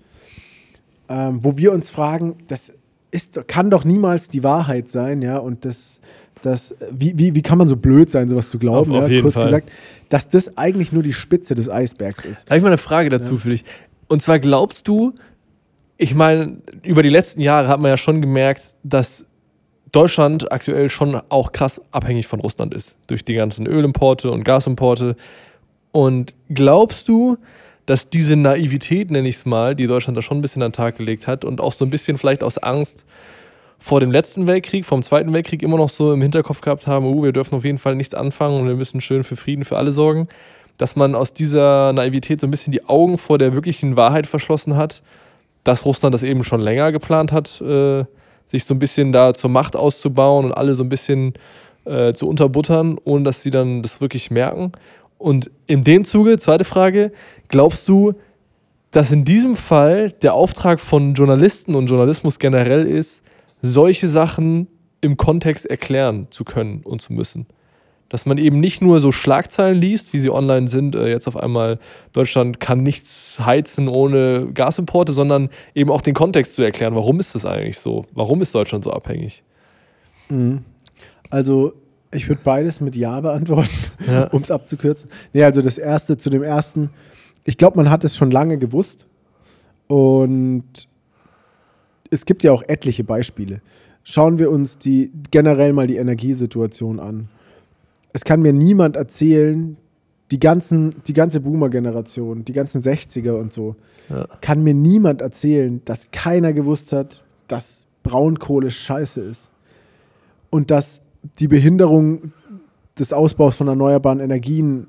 [1.08, 2.72] ähm, wo wir uns fragen, das
[3.10, 6.00] ist, kann doch niemals die Wahrheit sein, ja, und das,
[6.42, 9.20] das wie, wie, wie kann man so blöd sein, sowas zu glauben, Auf- auf ja,
[9.20, 9.44] kurz Fall.
[9.44, 9.70] gesagt,
[10.08, 12.44] dass das eigentlich nur die Spitze des Eisbergs ist.
[12.46, 13.64] Da habe ich mal eine Frage dazu für dich.
[14.08, 15.14] Und zwar glaubst du,
[15.96, 19.24] ich meine, über die letzten Jahre hat man ja schon gemerkt, dass
[19.92, 22.98] Deutschland aktuell schon auch krass abhängig von Russland ist.
[23.06, 25.16] Durch die ganzen Ölimporte und Gasimporte.
[25.90, 27.38] Und glaubst du,
[27.86, 30.74] dass diese Naivität, nenne ich es mal, die Deutschland da schon ein bisschen an den
[30.74, 33.06] Tag gelegt hat und auch so ein bisschen vielleicht aus Angst
[33.78, 37.22] vor dem letzten Weltkrieg, vom Zweiten Weltkrieg immer noch so im Hinterkopf gehabt haben, oh,
[37.22, 39.92] wir dürfen auf jeden Fall nichts anfangen und wir müssen schön für Frieden für alle
[39.92, 40.28] sorgen,
[40.78, 44.76] dass man aus dieser Naivität so ein bisschen die Augen vor der wirklichen Wahrheit verschlossen
[44.76, 45.02] hat,
[45.62, 48.04] dass Russland das eben schon länger geplant hat, äh,
[48.46, 51.34] sich so ein bisschen da zur Macht auszubauen und alle so ein bisschen
[51.84, 54.72] äh, zu unterbuttern, ohne dass sie dann das wirklich merken.
[55.18, 57.12] Und in dem Zuge, zweite Frage,
[57.48, 58.14] glaubst du,
[58.90, 63.22] dass in diesem Fall der Auftrag von Journalisten und Journalismus generell ist,
[63.62, 64.68] solche Sachen
[65.00, 67.46] im Kontext erklären zu können und zu müssen?
[68.08, 71.36] Dass man eben nicht nur so Schlagzeilen liest, wie sie online sind, äh, jetzt auf
[71.36, 71.80] einmal
[72.12, 76.94] Deutschland kann nichts heizen ohne Gasimporte, sondern eben auch den Kontext zu erklären.
[76.94, 78.04] Warum ist das eigentlich so?
[78.12, 79.42] Warum ist Deutschland so abhängig?
[81.30, 81.74] Also,
[82.12, 83.70] ich würde beides mit Ja beantworten,
[84.06, 84.24] Ja.
[84.32, 85.10] um es abzukürzen.
[85.32, 86.90] Nee, also das erste zu dem ersten.
[87.44, 89.06] Ich glaube, man hat es schon lange gewusst.
[89.88, 90.64] Und
[92.10, 93.60] es gibt ja auch etliche Beispiele.
[94.02, 97.28] Schauen wir uns die generell mal die Energiesituation an.
[98.12, 99.76] Es kann mir niemand erzählen,
[100.30, 103.76] die, ganzen, die ganze Boomer-Generation, die ganzen 60er und so,
[104.08, 104.26] Ja.
[104.40, 109.50] kann mir niemand erzählen, dass keiner gewusst hat, dass Braunkohle scheiße ist.
[110.50, 111.02] Und dass
[111.38, 112.32] die Behinderung
[112.98, 114.88] des Ausbaus von erneuerbaren Energien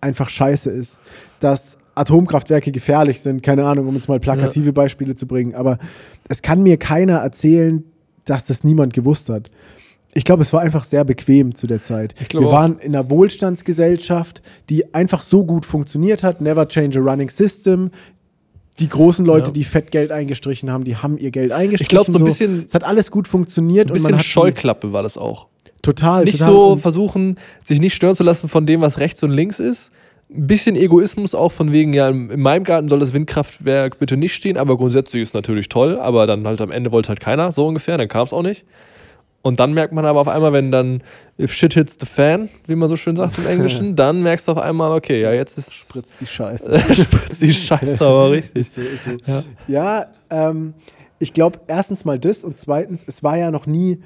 [0.00, 0.98] einfach scheiße ist.
[1.40, 5.54] Dass Atomkraftwerke gefährlich sind, keine Ahnung, um jetzt mal plakative Beispiele zu bringen.
[5.54, 5.78] Aber
[6.28, 7.84] es kann mir keiner erzählen,
[8.24, 9.50] dass das niemand gewusst hat.
[10.14, 12.14] Ich glaube, es war einfach sehr bequem zu der Zeit.
[12.32, 16.40] Wir waren in einer Wohlstandsgesellschaft, die einfach so gut funktioniert hat.
[16.40, 17.90] Never change a running system.
[18.80, 19.52] Die großen Leute, Ja.
[19.52, 21.88] die Fettgeld eingestrichen haben, die haben ihr Geld eingestrichen.
[21.90, 24.92] glaub, so ein bisschen- Es hat alles gut funktioniert Ein und man bisschen hat Scheuklappe
[24.92, 25.46] war das auch.
[25.82, 26.24] Total.
[26.24, 26.52] nicht total.
[26.52, 29.92] so versuchen, sich nicht stören zu lassen von dem, was rechts und links ist.
[30.30, 34.16] Ein bisschen Egoismus auch von wegen, ja, in in meinem Garten soll das Windkraftwerk bitte
[34.16, 37.50] nicht stehen, aber grundsätzlich ist natürlich toll, aber dann halt am Ende wollte halt keiner,
[37.52, 38.64] so ungefähr, dann kam es auch nicht.
[39.42, 41.02] Und dann merkt man aber auf einmal, wenn dann
[41.38, 44.52] if shit hits the fan, wie man so schön sagt im Englischen, dann merkst du
[44.52, 46.78] auf einmal, okay, ja, jetzt ist spritzt die Scheiße.
[46.94, 48.66] spritzt die Scheiße aber richtig.
[48.66, 49.10] Ist so, ist so.
[49.26, 49.44] Ja.
[49.68, 50.74] Ja, ähm,
[51.18, 54.02] ich glaube, erstens mal das und zweitens, es war ja noch nie,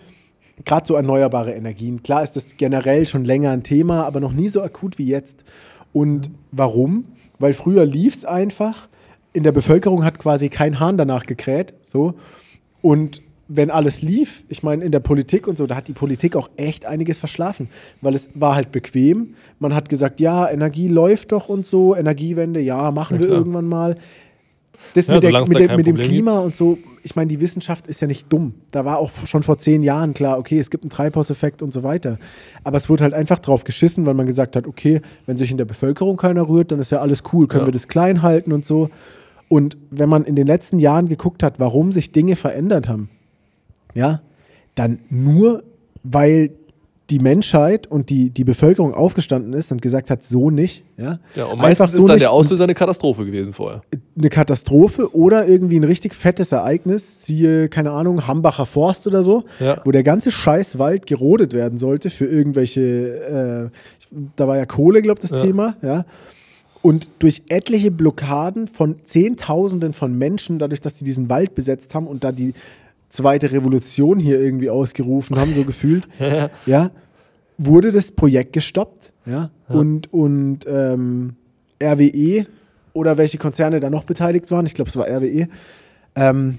[0.65, 4.49] gerade so erneuerbare Energien, klar ist das generell schon länger ein Thema, aber noch nie
[4.49, 5.45] so akut wie jetzt.
[5.93, 7.05] Und warum?
[7.39, 8.89] Weil früher lief es einfach,
[9.33, 12.15] in der Bevölkerung hat quasi kein Hahn danach gekräht, so.
[12.83, 13.23] Und
[13.55, 16.49] wenn alles lief, ich meine, in der Politik und so, da hat die Politik auch
[16.57, 17.69] echt einiges verschlafen,
[18.01, 19.35] weil es war halt bequem.
[19.59, 23.67] Man hat gesagt, ja, Energie läuft doch und so, Energiewende, ja, machen Ja, wir irgendwann
[23.67, 23.97] mal.
[24.95, 27.87] Das Ja, mit, der, mit, der, mit dem Klima und so, ich meine, die Wissenschaft
[27.87, 28.55] ist ja nicht dumm.
[28.71, 31.83] Da war auch schon vor zehn Jahren klar, okay, es gibt einen Treibhauseffekt und so
[31.83, 32.19] weiter.
[32.65, 35.57] Aber es wurde halt einfach drauf geschissen, weil man gesagt hat, okay, wenn sich in
[35.57, 37.69] der Bevölkerung keiner rührt, dann ist ja alles cool, können Ja.
[37.69, 38.91] wir das klein halten und so.
[39.49, 43.09] Und wenn man in den letzten Jahren geguckt hat, warum sich Dinge verändert haben,
[43.95, 44.21] ja,
[44.75, 45.63] dann nur,
[46.03, 46.51] weil
[47.11, 50.83] die Menschheit und die, die Bevölkerung aufgestanden ist und gesagt hat, so nicht.
[50.97, 53.83] Ja, Ja, und Einfach meistens so ist dann nicht der Auslöser eine Katastrophe gewesen vorher.
[54.17, 59.45] eine Katastrophe oder irgendwie ein richtig fettes Ereignis, siehe, keine Ahnung, Hambacher Forst oder so,
[59.61, 59.83] Ja.
[59.85, 65.21] wo der ganze Scheißwald gerodet werden sollte für irgendwelche, äh, da war ja Kohle, glaube
[65.23, 65.45] ich, das Ja.
[65.45, 66.05] Thema, ja.
[66.81, 72.07] Und durch etliche Blockaden von Zehntausenden von Menschen, dadurch, dass sie diesen Wald besetzt haben
[72.07, 72.55] und da die
[73.13, 76.09] zweite Revolution hier irgendwie ausgerufen haben, so gefühlt,
[76.67, 76.91] ja,
[77.59, 81.37] wurde das Projekt gestoppt, ja, und, und ähm,
[81.83, 82.47] RWE
[82.93, 85.49] oder welche Konzerne da noch beteiligt waren, ich glaube, es war RWE,
[86.17, 86.59] ähm,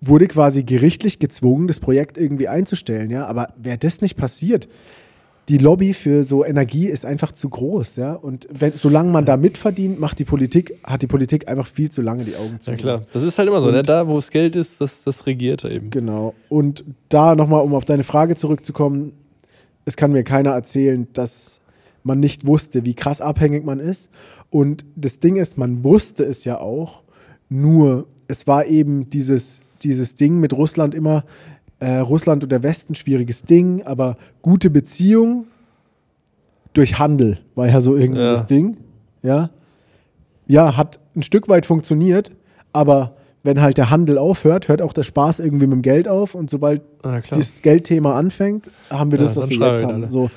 [0.00, 4.68] wurde quasi gerichtlich gezwungen, das Projekt irgendwie einzustellen, ja, aber wäre das nicht passiert,
[5.48, 9.36] die Lobby für so Energie ist einfach zu groß, ja, und wenn, solange man da
[9.36, 12.72] mitverdient, macht die Politik, hat die Politik einfach viel zu lange die Augen zu.
[12.72, 13.78] Ja klar, das ist halt immer so, ne?
[13.78, 15.90] Und- da wo es Geld ist, das, das regiert eben.
[15.90, 16.34] Genau.
[16.48, 19.12] Und da nochmal, um auf deine Frage zurückzukommen,
[19.84, 21.60] es kann mir keiner erzählen, dass
[22.02, 24.10] man nicht wusste, wie krass abhängig man ist.
[24.50, 27.02] Und das Ding ist, man wusste es ja auch,
[27.48, 31.24] nur es war eben dieses, dieses Ding mit Russland immer,
[31.78, 35.46] äh, Russland und der Westen, schwieriges Ding, aber gute Beziehung
[36.72, 38.32] durch Handel war ja so irgendwie Ja.
[38.32, 38.76] das Ding.
[39.22, 39.50] Ja.
[40.46, 42.30] ja, hat ein Stück weit funktioniert,
[42.72, 46.34] aber wenn halt der Handel aufhört, hört auch der Spaß irgendwie mit dem Geld auf
[46.34, 50.06] und sobald Ah, das Geldthema anfängt, haben wir Ja, das, was wir jetzt haben.
[50.08, 50.30] So, Ja.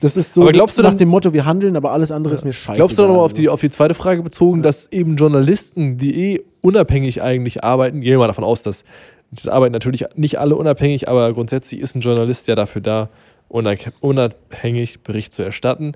[0.00, 2.34] das ist so Aber glaubst du nach dann- dem Motto, wir handeln, aber alles andere
[2.34, 2.76] ist mir scheiße.
[2.76, 6.40] Glaubst du nochmal auf die, auf die zweite Frage bezogen, dass eben Journalisten, die eh
[6.62, 8.82] unabhängig eigentlich arbeiten, gehen wir mal davon aus, dass
[9.30, 13.08] das arbeiten natürlich nicht alle unabhängig, aber grundsätzlich ist ein Journalist ja dafür da,
[13.48, 15.92] unabhängig Bericht zu erstatten,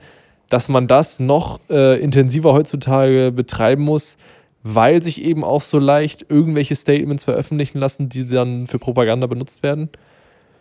[0.51, 4.17] dass man das noch äh, intensiver heutzutage betreiben muss,
[4.63, 9.63] weil sich eben auch so leicht irgendwelche Statements veröffentlichen lassen, die dann für Propaganda benutzt
[9.63, 9.89] werden?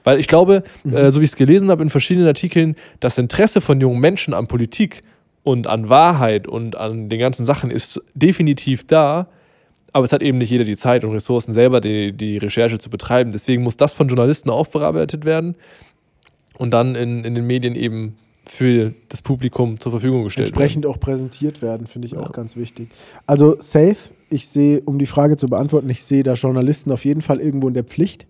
[0.03, 3.61] Weil ich glaube, äh, so wie ich es gelesen habe in verschiedenen Artikeln, das Interesse
[3.61, 5.01] von jungen Menschen an Politik
[5.43, 9.27] und an Wahrheit und an den ganzen Sachen ist definitiv da,
[9.93, 12.89] aber es hat eben nicht jeder die Zeit und Ressourcen selber, die, die Recherche zu
[12.89, 13.31] betreiben.
[13.31, 15.55] Deswegen muss das von Journalisten aufbearbeitet werden.
[16.57, 20.99] und dann in, in den Medien eben für das Publikum zur Verfügung gestellt Entsprechend auch
[20.99, 22.89] präsentiert werden, finde ich auch ganz wichtig.
[23.25, 23.95] Also safe,
[24.29, 27.69] ich sehe, um die Frage zu beantworten, ich sehe da Journalisten auf jeden Fall irgendwo
[27.69, 28.27] in der Pflicht.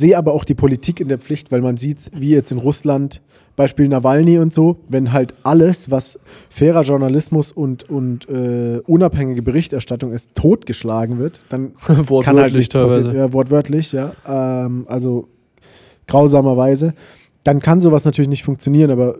[0.00, 3.20] Sehe aber auch die Politik in der Pflicht, weil man sieht, wie jetzt in Russland,
[3.54, 10.12] Beispiel Nawalny und so, wenn halt alles, was fairer Journalismus und, und äh, unabhängige Berichterstattung
[10.12, 11.74] ist, totgeschlagen wird, dann
[12.22, 13.14] kann halt nichts passieren.
[13.14, 14.14] Ja, wortwörtlich, ja.
[14.26, 15.28] Ähm, also
[16.06, 16.94] grausamerweise.
[17.44, 19.16] Dann kann sowas natürlich nicht funktionieren, aber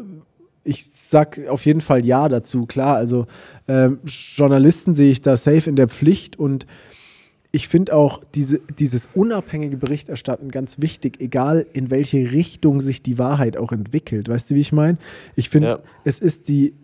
[0.65, 2.97] ich sag auf jeden Fall ja dazu, klar.
[2.97, 3.27] Also
[3.69, 6.67] ähm, Journalisten sehe ich da safe in der Pflicht und
[7.53, 13.19] ich finde auch diese, dieses unabhängige Berichterstatten ganz wichtig, egal in welche Richtung sich die
[13.19, 14.29] Wahrheit auch entwickelt.
[14.29, 14.99] Weißt du, wie ich meine?
[15.35, 15.79] Ich finde, Ja.
[16.05, 16.75] es ist die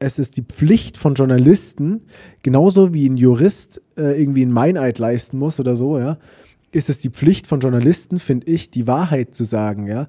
[0.00, 2.02] es ist die Pflicht von Journalisten,
[2.42, 6.18] genauso wie ein Jurist äh, irgendwie einen Meineid leisten muss oder so, ja,
[6.72, 10.08] ist es die Pflicht von Journalisten, finde ich, die Wahrheit zu sagen, ja.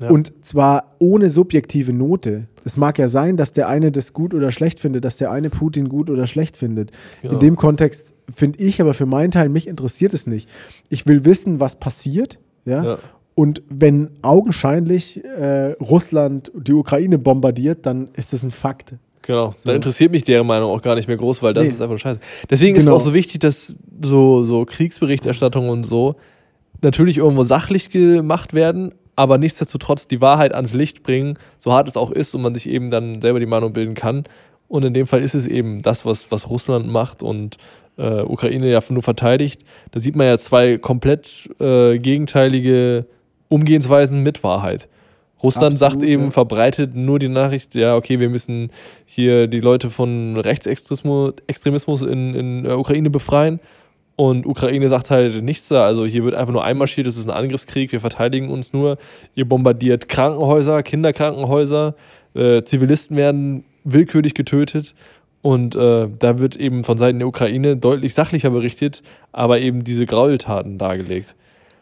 [0.00, 0.08] Ja.
[0.10, 2.46] Und zwar ohne subjektive Note.
[2.64, 5.50] Es mag ja sein, dass der eine das gut oder schlecht findet, dass der eine
[5.50, 6.90] Putin gut oder schlecht findet.
[7.20, 7.34] Genau.
[7.34, 10.48] In dem Kontext finde ich aber für meinen Teil, mich interessiert es nicht.
[10.88, 12.84] Ich will wissen, was passiert, ja.
[12.84, 12.98] Ja.
[13.34, 18.94] Und wenn augenscheinlich äh, Russland die Ukraine bombardiert, dann ist das ein Fakt.
[19.22, 21.70] Genau, da interessiert mich deren Meinung auch gar nicht mehr groß, weil das Nee.
[21.70, 22.20] ist einfach scheiße.
[22.50, 22.96] Deswegen ist Genau.
[22.96, 26.16] es auch so wichtig, dass so, so Kriegsberichterstattung und so
[26.82, 31.96] natürlich irgendwo sachlich gemacht werden, aber nichtsdestotrotz die Wahrheit ans Licht bringen, so hart es
[31.96, 34.24] auch ist und man sich eben dann selber die Meinung bilden kann.
[34.68, 37.56] Und in dem Fall ist es eben das, was, was Russland macht und
[38.00, 39.62] äh, Ukraine ja nur verteidigt.
[39.90, 43.06] Da sieht man ja zwei komplett äh, gegenteilige
[43.48, 44.88] Umgehensweisen mit Wahrheit.
[45.42, 46.30] Russland sagt Absolut, eben, ja.
[46.30, 48.70] verbreitet nur die Nachricht, ja, okay, wir müssen
[49.06, 53.60] hier die Leute von Rechtsextremismus Extremismus in, in der Ukraine befreien.
[54.16, 55.86] Und Ukraine sagt halt nichts da.
[55.86, 58.98] Also hier wird einfach nur einmarschiert, es ist ein Angriffskrieg, wir verteidigen uns nur.
[59.34, 61.94] Ihr bombardiert Krankenhäuser, Kinderkrankenhäuser,
[62.34, 64.94] äh, Zivilisten werden willkürlich getötet.
[65.42, 70.04] Und äh, da wird eben von Seiten der Ukraine deutlich sachlicher berichtet, aber eben diese
[70.04, 71.34] Gräueltaten dargelegt.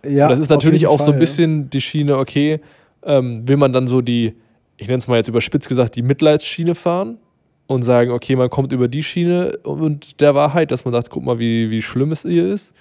[0.06, 2.60] Ja, Und das ist natürlich auch so Fall, ein bisschen die Schiene, okay,
[3.02, 4.34] ähm, will man dann so die,
[4.76, 7.18] ich nenne es mal jetzt überspitzt gesagt, die Mitleidsschiene fahren
[7.66, 11.24] und sagen, okay, man kommt über die Schiene und der Wahrheit, dass man sagt, guck
[11.24, 12.72] mal, wie, wie schlimm es hier ist.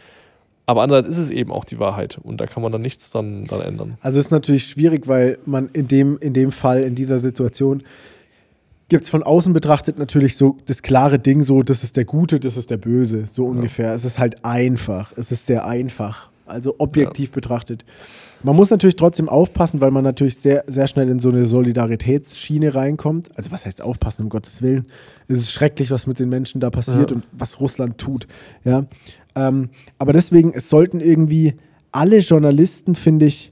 [0.68, 3.46] Aber andererseits ist es eben auch die Wahrheit und da kann man dann nichts dran,
[3.46, 3.90] dran ändern.
[3.92, 3.98] Ja.
[4.02, 7.84] Also ist natürlich schwierig, weil man in dem, in dem Fall, in dieser Situation,
[8.90, 12.40] gibt es von außen betrachtet natürlich so das klare Ding, so, das ist der Gute,
[12.40, 13.94] das ist der Böse, so ungefähr.
[13.94, 15.12] Es ist halt einfach.
[15.18, 16.30] Es ist sehr einfach.
[16.46, 17.84] Also objektiv betrachtet.
[18.44, 22.76] Man muss natürlich trotzdem aufpassen, weil man natürlich sehr, sehr schnell in so eine Solidaritätsschiene
[22.76, 23.30] reinkommt.
[23.36, 24.86] Also was heißt aufpassen, um Gottes Willen?
[25.28, 27.18] Es ist schrecklich, was mit den Menschen da passiert Ja.
[27.18, 28.28] und was Russland tut.
[28.64, 28.86] Ja?
[29.36, 31.56] Ähm, aber deswegen, es sollten irgendwie
[31.92, 33.52] alle Journalisten, finde ich,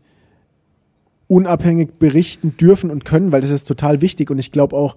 [1.28, 4.30] unabhängig berichten dürfen und können, weil das ist total wichtig.
[4.30, 4.96] Und ich glaube auch,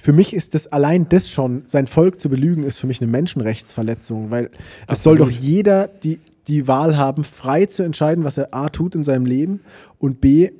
[0.00, 3.10] für mich ist das allein das schon, sein Volk zu belügen, ist für mich eine
[3.10, 4.50] Menschenrechtsverletzung, weil
[4.88, 5.44] es soll doch Absolut.
[5.44, 9.60] jeder die, die Wahl haben, frei zu entscheiden, was er A tut in seinem Leben
[9.98, 10.50] und B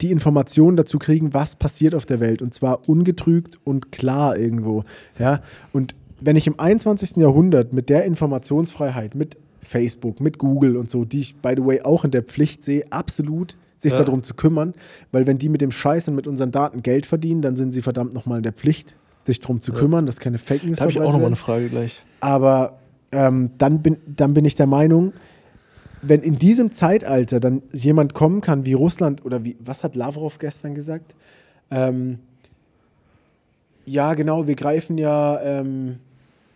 [0.00, 4.84] die Informationen dazu kriegen, was passiert auf der Welt und zwar ungetrügt und klar irgendwo.
[5.18, 5.42] Ja?
[5.72, 7.16] Und wenn ich im 21.
[7.16, 11.82] Jahrhundert mit der Informationsfreiheit, mit Facebook, mit Google und so, die ich, by the way,
[11.82, 14.04] auch in der Pflicht sehe, absolut sich Ja.
[14.04, 14.74] darum zu kümmern,
[15.10, 17.82] weil wenn die mit dem Scheiß und mit unseren Daten Geld verdienen, dann sind sie
[17.82, 20.92] verdammt nochmal in der Pflicht, sich darum zu kümmern, dass keine Fake News Da habe
[20.92, 21.36] ich auch nochmal eine.
[21.36, 22.02] Frage gleich.
[22.20, 22.78] Aber
[23.12, 25.12] ähm, dann, bin, dann bin ich der Meinung,
[26.02, 30.38] wenn in diesem Zeitalter dann jemand kommen kann wie Russland oder wie, was hat Lavrov
[30.38, 31.14] gestern gesagt?
[31.70, 32.18] Ähm,
[33.86, 35.96] ja, genau, wir greifen ja, ähm,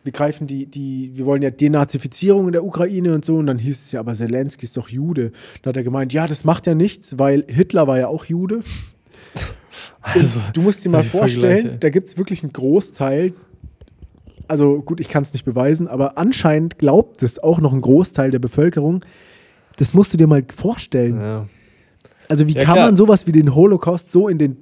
[0.04, 3.36] wir greifen die, die, wir wollen ja Denazifizierung in der Ukraine und so.
[3.36, 5.32] Und dann hieß es ja, aber Zelensky ist doch Jude.
[5.62, 8.60] Dann hat er gemeint, ja, das macht ja nichts, weil Hitler war ja auch Jude.
[10.02, 11.78] Also, Du musst dir mal vorstellen, Vergleiche.
[11.78, 13.32] da gibt es wirklich einen Großteil,
[14.46, 18.30] also gut, ich kann es nicht beweisen, aber anscheinend glaubt es auch noch ein Großteil
[18.30, 19.04] der Bevölkerung.
[19.78, 21.16] Das musst du dir mal vorstellen.
[21.16, 21.48] ja.
[22.28, 22.86] Also wie Ja, kann klar.
[22.86, 24.56] man sowas wie den Holocaust so in den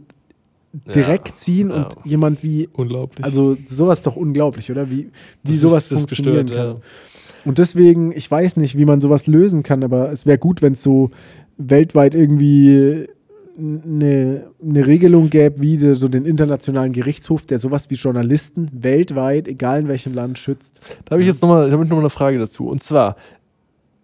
[0.87, 1.85] Ja, Dreck ziehen ja.
[1.85, 3.25] und jemand wie, Unglaublich.
[3.25, 4.89] also sowas ist doch unglaublich, oder?
[4.91, 5.11] Wie,
[5.43, 6.77] wie Das sowas ist- funktionieren gestört, kann.
[6.77, 6.81] ja.
[7.45, 10.75] Und deswegen, ich weiß nicht, wie man sowas lösen kann, aber es wäre gut, wenn
[10.75, 11.11] es so
[11.59, 13.07] weltweit irgendwie
[13.59, 19.49] eine, eine Regelung gäbe, wie de- so den internationalen Gerichtshof, der sowas wie Journalisten weltweit,
[19.49, 20.81] egal in welchem Land, schützt.
[21.05, 22.67] Da habe ich jetzt nochmal noch mal eine Frage dazu.
[22.69, 23.17] Und zwar,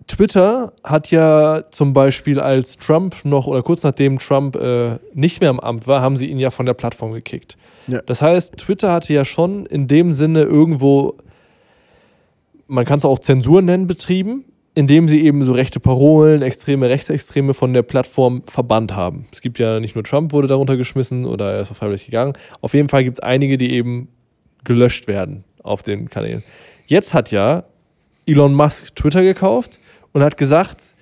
[0.09, 5.51] Twitter hat ja zum Beispiel, als Trump noch oder kurz nachdem Trump äh, nicht mehr
[5.51, 7.57] im Amt war, haben sie ihn ja von der Plattform gekickt.
[7.87, 8.01] Ja.
[8.07, 11.19] Das heißt, Twitter hatte ja schon in dem Sinne irgendwo,
[12.67, 14.45] man kann es auch Zensur nennen, betrieben,
[14.75, 19.27] indem sie eben so rechte Parolen, extreme Rechtsextreme von der Plattform verbannt haben.
[19.33, 22.33] Es gibt ja nicht nur Trump wurde darunter geschmissen oder er ist freiwillig gegangen.
[22.61, 24.09] Auf jeden Fall gibt es einige, die eben
[24.65, 26.45] gelöscht werden auf den Kanälen.
[26.87, 27.65] Jetzt hat ja
[28.27, 29.81] Elon Musk Twitter gekauft
[30.13, 30.95] und hat gesagt,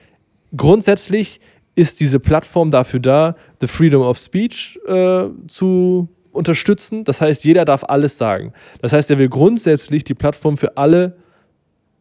[0.56, 1.40] grundsätzlich
[1.74, 7.04] ist diese Plattform dafür da, the freedom of speech äh, zu unterstützen.
[7.04, 8.52] Das heißt, jeder darf alles sagen.
[8.80, 11.16] Das heißt, er will grundsätzlich die Plattform für alle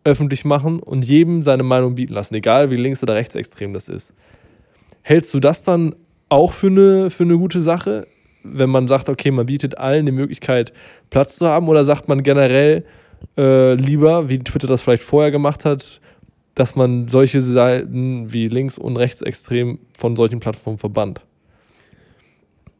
[0.03, 4.13] öffentlich machen und jedem seine Meinung bieten lassen, egal wie links- oder rechtsextrem das ist.
[5.01, 5.95] Hältst du das dann
[6.29, 8.07] auch für eine, für eine gute Sache,
[8.43, 10.73] wenn man sagt, okay, man bietet allen die Möglichkeit,
[11.09, 12.85] Platz zu haben, oder sagt man generell
[13.37, 15.99] äh, lieber, wie Twitter das vielleicht vorher gemacht hat,
[16.55, 21.21] dass man solche Seiten wie links- und rechtsextrem von solchen Plattformen verbannt?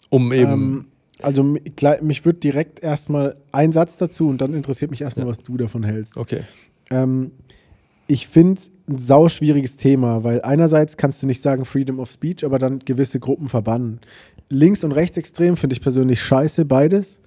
[0.10, 0.52] Um eben.
[0.52, 0.86] Ähm,
[1.22, 5.30] also mich würde direkt erstmal ein Satz dazu und dann interessiert mich erstmal, Ja.
[5.32, 6.18] was du davon hältst.
[6.18, 6.42] okay.
[6.90, 7.32] Ähm,
[8.08, 12.60] ich finde ein sauschwieriges Thema, weil einerseits kannst du nicht sagen Freedom of Speech, aber
[12.60, 14.00] dann gewisse Gruppen verbannen.
[14.50, 17.20] Links- und rechtsextrem finde ich persönlich scheiße, beides.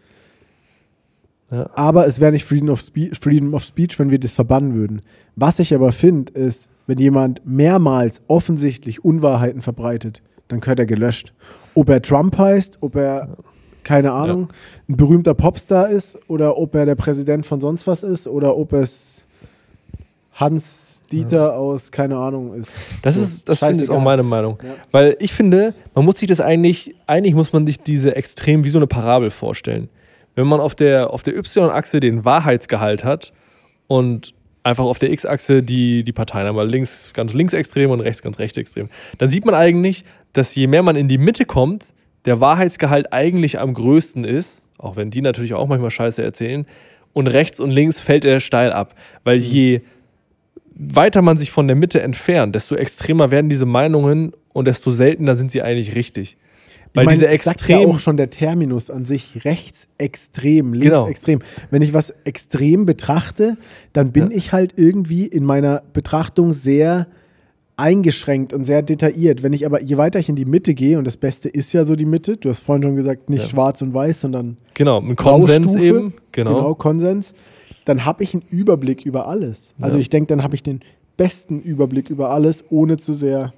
[1.50, 1.70] Ja.
[1.74, 5.02] Aber es wäre nicht Freedom of, Spe Freedom of Speech, wenn wir das verbannen würden.
[5.36, 11.32] Was ich aber finde, ist, wenn jemand mehrmals offensichtlich Unwahrheiten verbreitet, dann gehört er gelöscht.
[11.74, 13.36] Ob er Trump heißt, ob er,
[13.84, 14.48] keine Ahnung,
[14.88, 18.72] ein berühmter Popstar ist oder ob er der Präsident von sonst was ist oder ob
[18.72, 19.24] es
[20.32, 22.76] Hans Dieter aus, keine Ahnung, ist.
[23.02, 24.58] Das ist, das finde ich auch meine Meinung.
[24.62, 24.74] Ja.
[24.90, 28.68] Weil ich finde, man muss sich das eigentlich, eigentlich muss man sich diese Extrem wie
[28.68, 29.88] so eine Parabel vorstellen.
[30.38, 33.32] Wenn man auf der, auf der Y-Achse den Wahrheitsgehalt hat
[33.88, 38.38] und einfach auf der X-Achse die, die Parteien, einmal links ganz linksextrem und rechts ganz
[38.38, 41.86] rechtsextrem, dann sieht man eigentlich, dass je mehr man in die Mitte kommt,
[42.24, 46.66] der Wahrheitsgehalt eigentlich am größten ist, auch wenn die natürlich auch manchmal Scheiße erzählen,
[47.14, 48.94] und rechts und links fällt er steil ab.
[49.24, 49.80] Weil je
[50.72, 55.34] weiter man sich von der Mitte entfernt, desto extremer werden diese Meinungen und desto seltener
[55.34, 56.36] sind sie eigentlich richtig.
[56.94, 57.80] Weil ich mein, diese es sagt extrem.
[57.80, 60.96] ja auch schon der Terminus an sich rechtsextrem, Genau.
[61.04, 61.40] linksextrem.
[61.70, 63.56] Wenn ich was extrem betrachte,
[63.92, 64.36] dann bin Ja.
[64.36, 67.06] ich halt irgendwie in meiner Betrachtung sehr
[67.76, 69.42] eingeschränkt und sehr detailliert.
[69.42, 71.84] Wenn ich aber, je weiter ich in die Mitte gehe, und das Beste ist ja
[71.84, 73.48] so die Mitte, du hast vorhin schon gesagt, nicht Ja.
[73.48, 76.14] schwarz und weiß, sondern genau, ein Konsens eben.
[76.32, 76.74] Genau.
[76.74, 77.34] Konsens,
[77.84, 79.72] dann habe ich einen Überblick über alles.
[79.80, 80.00] Also Ja.
[80.00, 80.80] ich denke, dann habe ich den
[81.16, 83.52] besten Überblick über alles, ohne zu sehr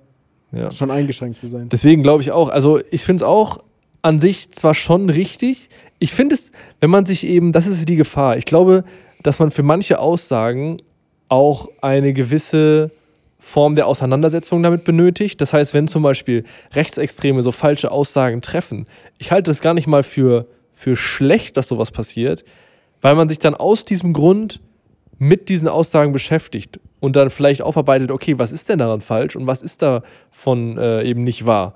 [0.53, 0.71] Ja.
[0.71, 1.69] schon eingeschränkt zu sein.
[1.69, 3.59] Deswegen glaube ich auch, also ich finde es auch
[4.03, 5.69] an sich zwar schon richtig.
[5.99, 8.37] Ich finde es, wenn man sich eben, das ist die Gefahr.
[8.37, 8.85] Ich glaube,
[9.23, 10.79] dass man für manche Aussagen
[11.29, 12.91] auch eine gewisse
[13.39, 15.41] Form der Auseinandersetzung damit benötigt.
[15.41, 18.87] Das heißt, wenn zum Beispiel Rechtsextreme so falsche Aussagen treffen,
[19.19, 22.45] ich halte es gar nicht mal für, für schlecht, dass sowas passiert,
[23.01, 24.61] weil man sich dann aus diesem Grund
[25.19, 29.47] mit diesen Aussagen beschäftigt und dann vielleicht aufarbeitet, okay, was ist denn daran falsch und
[29.47, 31.75] was ist davon äh, eben nicht wahr.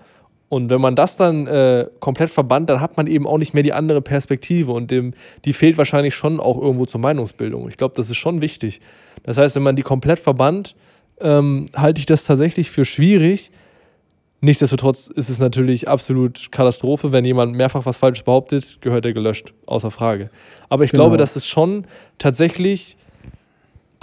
[0.51, 3.63] Und wenn man das dann äh, komplett verbannt, dann hat man eben auch nicht mehr
[3.63, 7.69] die andere Perspektive und dem, die fehlt wahrscheinlich schon auch irgendwo zur Meinungsbildung.
[7.69, 8.81] Ich glaube, das ist schon wichtig.
[9.25, 10.77] Das heißt, wenn man die komplett verbannt,
[11.21, 13.51] ähm, halte ich das tatsächlich für schwierig.
[14.43, 19.55] Nichtsdestotrotz ist es natürlich absolut Katastrophe, wenn jemand mehrfach was Falsches behauptet, gehört er gelöscht,
[19.65, 20.29] außer Frage.
[20.69, 21.05] Aber ich Genau.
[21.05, 21.87] glaube, dass es schon
[22.19, 22.99] tatsächlich,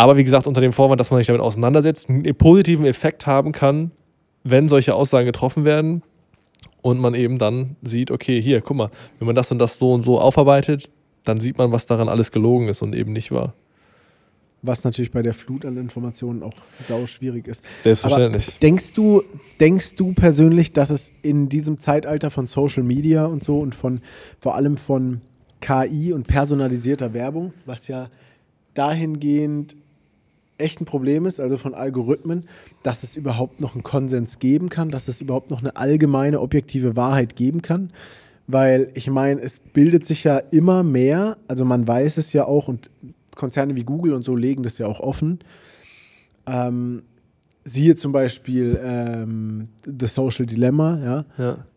[0.01, 3.51] aber wie gesagt, unter dem Vorwand, dass man sich damit auseinandersetzt, einen positiven Effekt haben
[3.51, 3.91] kann,
[4.43, 6.01] wenn solche Aussagen getroffen werden
[6.81, 9.93] und man eben dann sieht, okay, hier, guck mal, wenn man das und das so
[9.93, 10.89] und so aufarbeitet,
[11.23, 13.53] dann sieht man, was daran alles gelogen ist und eben nicht wahr.
[14.63, 17.63] Was natürlich bei der Flut an Informationen auch sau schwierig ist.
[17.83, 18.47] Selbstverständlich.
[18.47, 19.21] Aber denkst du,
[19.59, 24.01] denkst du persönlich, dass es in diesem Zeitalter von Social Media und so und von
[24.39, 25.21] vor allem von
[25.59, 28.09] KI und personalisierter Werbung, was ja
[28.73, 29.75] dahingehend
[30.61, 32.45] echt ein Problem ist, also von Algorithmen,
[32.83, 36.95] dass es überhaupt noch einen Konsens geben kann, dass es überhaupt noch eine allgemeine objektive
[36.95, 37.91] Wahrheit geben kann?
[38.47, 42.67] Weil ich meine, es bildet sich ja immer mehr, also man weiß es ja auch
[42.67, 42.89] und
[43.35, 45.39] Konzerne wie Google und so legen das ja auch offen.
[46.47, 47.03] Ähm,
[47.63, 51.25] siehe zum Beispiel ähm, The Social Dilemma, ja.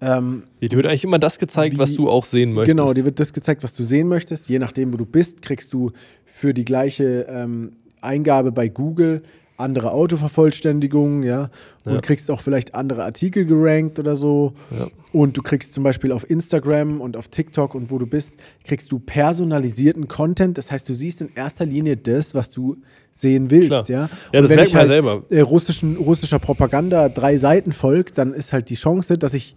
[0.00, 0.16] Ja.
[0.18, 2.76] Ähm, Dir wird eigentlich immer das gezeigt, Wie- was du auch sehen möchtest.
[2.76, 4.48] Genau, dir wird das gezeigt, was du sehen möchtest.
[4.48, 5.90] Je nachdem, wo du bist, kriegst du
[6.24, 7.72] für die gleiche ähm,
[8.05, 9.23] Eingabe bei Google
[9.57, 11.48] andere Autovervollständigungen, ja.
[11.85, 12.00] Und Ja.
[12.00, 14.55] kriegst auch vielleicht andere Artikel gerankt oder so.
[14.77, 14.88] Ja.
[15.13, 18.90] Und du kriegst zum Beispiel auf Instagram und auf TikTok und wo du bist, kriegst
[18.90, 20.59] du personalisierten Content.
[20.59, 22.79] Das heißt, du siehst in erster Linie das, was du
[23.13, 23.85] sehen willst, Klar.
[23.88, 24.09] ja.
[24.33, 25.23] Ja, und das wenn ich halt selber.
[25.31, 29.55] äh, russischen, russischer Propaganda drei Seiten folge, dann ist halt die Chance, dass ich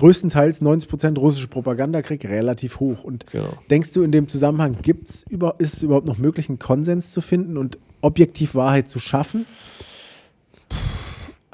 [0.00, 3.04] größtenteils 90% russische Propaganda kriege, relativ hoch.
[3.04, 3.52] Und Genau.
[3.70, 7.20] denkst du in dem Zusammenhang, gibt's über, ist es überhaupt noch möglich, einen Konsens zu
[7.20, 9.46] finden und objektiv Wahrheit zu schaffen?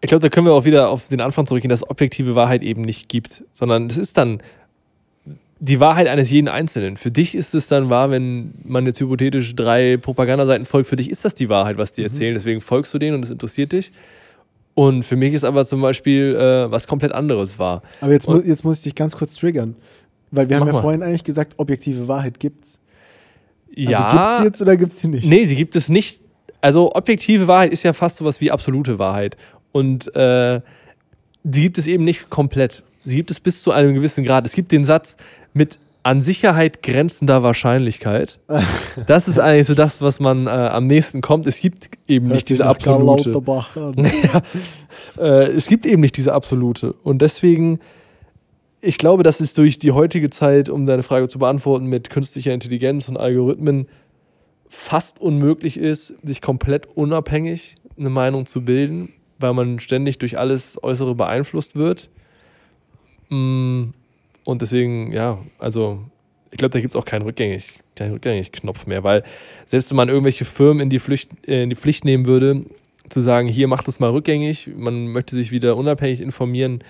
[0.01, 2.63] Ich glaube, da können wir auch wieder auf den Anfang zurückgehen, dass es objektive Wahrheit
[2.63, 4.41] eben nicht gibt, sondern es ist dann
[5.59, 6.97] die Wahrheit eines jeden Einzelnen.
[6.99, 10.89] Für dich ist es dann wahr, wenn man jetzt hypothetisch drei Propagandaseiten folgt.
[10.89, 12.35] Für dich ist das die Wahrheit, was die erzählen.
[12.35, 13.91] Deswegen folgst du denen und es interessiert dich.
[14.77, 17.81] Und für mich ist aber zum Beispiel äh, was komplett anderes wahr.
[18.03, 19.75] Aber jetzt, mu jetzt muss ich dich ganz kurz triggern.
[20.31, 20.83] Weil wir haben ja mal.
[20.83, 22.79] vorhin eigentlich gesagt, objektive Wahrheit gibt's.
[23.75, 25.27] Also ja, gibt's sie jetzt oder gibt's sie nicht?
[25.27, 26.23] Nee, sie gibt es nicht.
[26.61, 29.39] Also objektive Wahrheit ist ja fast sowas wie absolute Wahrheit.
[29.73, 30.61] Und äh,
[31.43, 32.83] die gibt es eben nicht komplett.
[33.07, 34.45] Sie gibt es bis zu einem gewissen Grad.
[34.45, 35.17] Es gibt den Satz
[35.55, 38.39] mit an Sicherheit grenzender Wahrscheinlichkeit.
[39.07, 41.47] Das ist eigentlich so das, was man äh, am nächsten kommt.
[41.47, 43.31] Es gibt eben Hört nicht diese absolute.
[43.97, 44.43] Ja,
[45.19, 46.95] äh, es gibt eben nicht diese absolute.
[47.03, 47.81] Und deswegen,
[48.81, 52.55] ich glaube, dass es durch die heutige Zeit, um deine Frage zu beantworten, mit künstlicher
[52.55, 53.87] Intelligenz und Algorithmen
[54.67, 60.83] fast unmöglich ist, sich komplett unabhängig eine Meinung zu bilden, weil man ständig durch alles
[60.83, 62.09] Äußere beeinflusst wird.
[63.29, 63.91] Mm,
[64.47, 65.99] Und deswegen, ja, also
[66.53, 69.25] ich glaube, da gibt es auch keinen Rückgängig, keinen Rückgängig-Knopf mehr, weil
[69.67, 72.65] selbst wenn man irgendwelche Firmen in die, Pflicht, äh, in die Pflicht nehmen würde,
[73.09, 76.83] zu sagen, hier macht es mal rückgängig, man möchte sich wieder unabhängig informieren,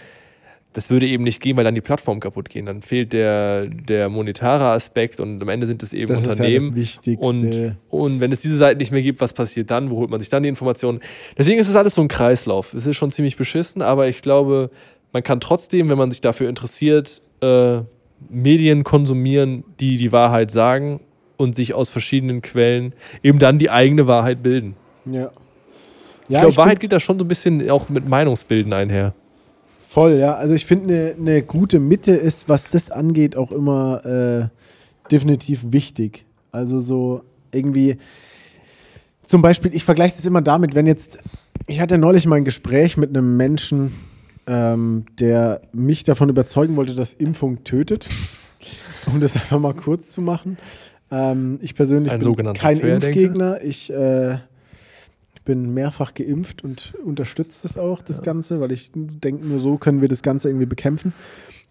[0.75, 2.67] das würde eben nicht gehen, weil dann die Plattform kaputt gehen.
[2.67, 6.33] Dann fehlt der, der monetare Aspekt und am Ende sind es eben Das ist ja
[6.33, 6.67] Unternehmen.
[6.67, 7.27] das Wichtigste.
[7.27, 9.89] Und, und wenn es diese Seiten nicht mehr gibt, was passiert dann?
[9.91, 11.01] Wo holt man sich dann die Informationen?
[11.39, 12.75] Deswegen ist es alles so ein Kreislauf.
[12.75, 14.71] Es ist schon ziemlich beschissen, aber ich glaube,
[15.13, 17.83] man kann trotzdem, wenn man sich dafür interessiert, äh,
[18.29, 21.01] Medien konsumieren, die die Wahrheit sagen
[21.37, 24.77] und sich aus verschiedenen Quellen eben dann die eigene Wahrheit bilden.
[25.05, 25.31] ja.
[26.29, 29.15] Ich Ja, glaube, Wahrheit geht da schon so ein bisschen auch mit Meinungsbilden einher.
[29.87, 30.35] Voll, ja.
[30.35, 34.49] Also ich finde, eine ne gute Mitte ist, was das angeht, auch immer äh,
[35.11, 36.25] definitiv wichtig.
[36.51, 37.23] Also so
[37.53, 37.97] irgendwie,
[39.25, 41.21] zum Beispiel, ich vergleiche das immer damit, wenn jetzt,
[41.69, 43.93] ich hatte neulich mal ein Gespräch mit einem Menschen,
[44.47, 48.09] ähm, der mich davon überzeugen wollte, dass Impfung tötet.
[49.07, 50.59] Um das einfach mal kurz zu machen.
[51.13, 52.81] Ähm, ich persönlich Ein bin kein.
[52.81, 53.63] Impfgegner.
[53.63, 54.39] Ich äh,
[55.47, 60.03] bin mehrfach geimpft und unterstütze das auch, das Ganze, weil ich denke, nur so können
[60.03, 61.15] wir das Ganze irgendwie bekämpfen,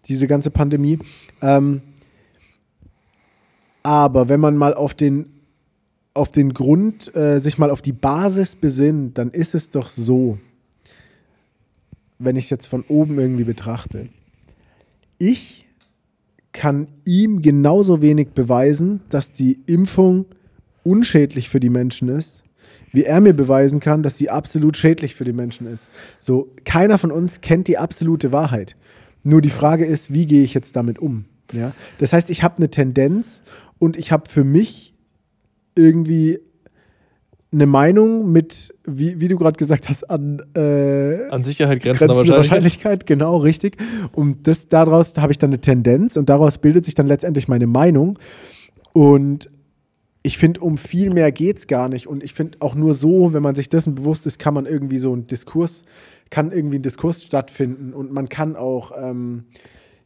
[0.06, 0.98] diese ganze Pandemie.
[1.42, 1.82] Ähm,
[3.82, 5.26] aber wenn man mal auf den,
[6.14, 10.38] auf den Grund, äh, sich mal auf die Basis besinnt, dann ist es doch so,
[12.18, 14.08] wenn ich es jetzt von oben irgendwie betrachte,
[15.18, 15.66] ich
[16.52, 20.24] kann ihm genauso wenig beweisen, dass die Impfung
[20.82, 22.42] unschädlich für die Menschen ist,
[22.92, 25.88] wie er mir beweisen kann, dass sie absolut schädlich für die Menschen ist.
[26.18, 28.76] So, keiner von uns kennt die absolute Wahrheit.
[29.22, 31.26] Nur die Frage ist, wie gehe ich jetzt damit um?
[31.52, 31.72] Ja?
[31.98, 33.42] Das heißt, ich habe eine Tendenz
[33.78, 34.94] und ich habe für mich
[35.74, 36.38] irgendwie
[37.52, 42.36] eine Meinung mit, wie, wie du gerade gesagt hast, an äh, An Sicherheit grenzender grenzende
[42.36, 42.36] Wahrscheinlichkeit.
[42.36, 43.76] Wahrscheinlichkeit, genau, richtig.
[44.12, 47.66] Und das, daraus habe ich dann eine Tendenz und daraus bildet sich dann letztendlich meine
[47.66, 48.18] Meinung.
[48.92, 49.48] Und
[50.22, 52.08] ich finde, um viel mehr geht es gar nicht.
[52.08, 54.98] Und ich finde auch nur so, wenn man sich dessen bewusst ist, kann man irgendwie
[54.98, 55.84] so einen Diskurs,
[56.30, 59.44] kann irgendwie ein Diskurs stattfinden und man kann auch, ähm,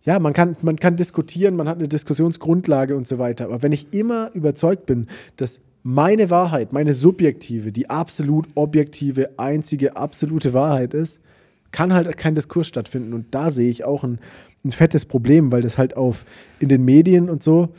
[0.03, 3.47] ja, man kann, man kann diskutieren, man hat eine Diskussionsgrundlage und so weiter.
[3.47, 9.97] Aber wenn ich immer überzeugt bin, dass meine Wahrheit, meine subjektive, die absolut objektive, einzige,
[9.97, 11.21] absolute Wahrheit ist,
[11.73, 13.13] kann halt kein Diskurs stattfinden.
[13.15, 14.19] Und da sehe ich auch ein,
[14.65, 16.25] ein fettes Problem, weil das halt auf
[16.59, 17.71] in den Medien und so,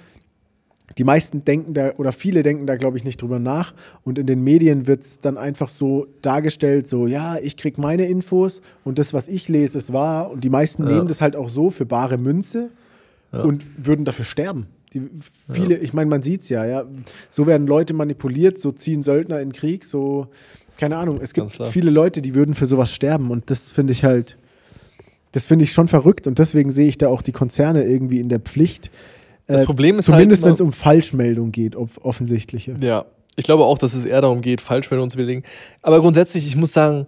[0.98, 3.74] die meisten denken da oder viele denken da, glaube ich, nicht drüber nach.
[4.04, 8.08] Und in den Medien wird es dann einfach so dargestellt, so, ja, ich kriege meine
[8.08, 10.30] Infos und das, was ich lese, ist wahr.
[10.32, 10.94] Und die meisten Ja.
[10.96, 12.72] nehmen das halt auch so für bare Münze
[13.32, 13.44] Ja.
[13.44, 14.68] und würden dafür sterben.
[14.94, 15.10] Die,
[15.52, 16.86] viele, ich meine, man sieht es ja, ja.
[17.30, 20.28] So werden Leute manipuliert, so ziehen Söldner in den Krieg, so,
[20.78, 21.20] keine Ahnung.
[21.22, 24.38] Es gibt viele Leute, die würden für sowas sterben und das finde ich halt,
[25.32, 28.28] das finde ich schon verrückt und deswegen sehe ich da auch die Konzerne irgendwie in
[28.28, 28.92] der Pflicht.
[29.48, 32.76] Das Äh, Problem ist Zumindest halt wenn es um Falschmeldung geht, ob offensichtliche.
[32.82, 33.06] Ja,
[33.38, 35.44] ich glaube auch, dass es eher darum geht, Falschmeldungen zu belegen.
[35.82, 37.08] Aber grundsätzlich, ich muss sagen,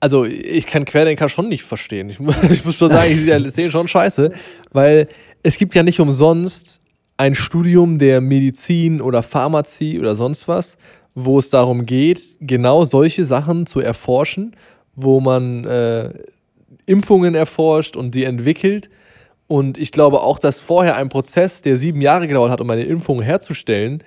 [0.00, 2.10] also ich kann Querdenker schon nicht verstehen.
[2.10, 2.18] Ich,
[2.50, 4.32] ich muss schon sagen, ich sehe schon scheiße,
[4.72, 5.08] weil
[5.42, 6.80] es gibt ja nicht umsonst
[7.16, 10.76] ein Studium der Medizin oder Pharmazie oder sonst was,
[11.14, 14.54] wo es darum geht, genau solche Sachen zu erforschen,
[14.94, 16.12] wo man äh,
[16.84, 18.90] Impfungen erforscht und die entwickelt.
[19.46, 22.84] Und ich glaube auch, dass vorher ein Prozess, der sieben Jahre gedauert hat, um eine
[22.84, 24.02] Impfung herzustellen,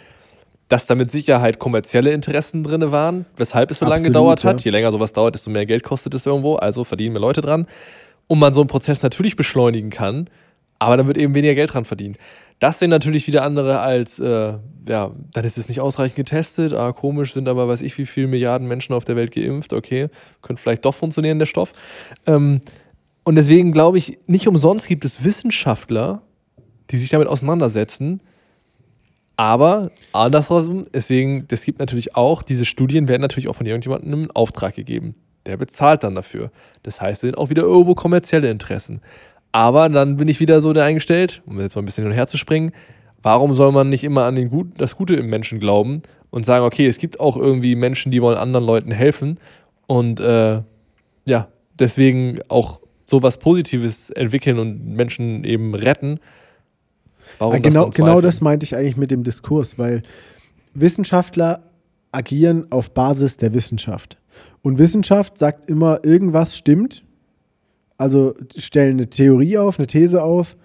[0.69, 4.61] dass da mit Sicherheit kommerzielle Interessen drin waren, weshalb es so lange Absolut, gedauert hat.
[4.61, 4.65] ja.
[4.65, 7.67] Je länger sowas dauert, desto mehr Geld kostet es irgendwo, also verdienen mehr Leute dran.
[8.27, 10.29] Und man so einen Prozess natürlich beschleunigen kann,
[10.77, 12.17] aber dann wird eben weniger Geld dran verdient.
[12.59, 14.57] Das sehen natürlich wieder andere als, äh,
[14.87, 18.27] ja, dann ist es nicht ausreichend getestet, ah, komisch, sind aber, weiß ich, wie viele
[18.27, 20.09] Milliarden Menschen auf der Welt geimpft, okay,
[20.41, 21.73] könnte vielleicht doch funktionieren, der Stoff.
[22.27, 22.61] Ähm,
[23.23, 26.21] und deswegen glaube ich, nicht umsonst gibt es Wissenschaftler,
[26.91, 28.21] die sich damit auseinandersetzen,
[29.39, 34.31] aber andersrum, deswegen, das gibt natürlich auch, diese Studien werden natürlich auch von irgendjemandem einen
[34.31, 35.15] Auftrag gegeben.
[35.45, 36.51] Der bezahlt dann dafür.
[36.83, 38.99] Das heißt, es sind auch wieder irgendwo kommerzielle Interessen.
[39.53, 42.17] Aber dann bin ich wieder so der eingestellt, um jetzt mal ein bisschen hin und
[42.17, 42.73] her zu springen,
[43.23, 46.65] warum soll man nicht immer an den Gut, das Gute im Menschen glauben und sagen,
[46.65, 49.39] okay, es gibt auch irgendwie Menschen, die wollen anderen Leuten helfen
[49.87, 50.61] und äh,
[51.23, 51.47] ja,
[51.79, 56.19] deswegen auch sowas Positives entwickeln und Menschen eben retten.
[57.37, 60.03] Warum ja, genau, das genau das meinte ich eigentlich mit dem Diskurs, weil
[60.73, 61.63] Wissenschaftler
[62.11, 64.17] agieren auf Basis der Wissenschaft.
[64.61, 67.03] Und Wissenschaft sagt immer, irgendwas stimmt.
[67.97, 70.57] Also stellen eine Theorie auf, eine These auf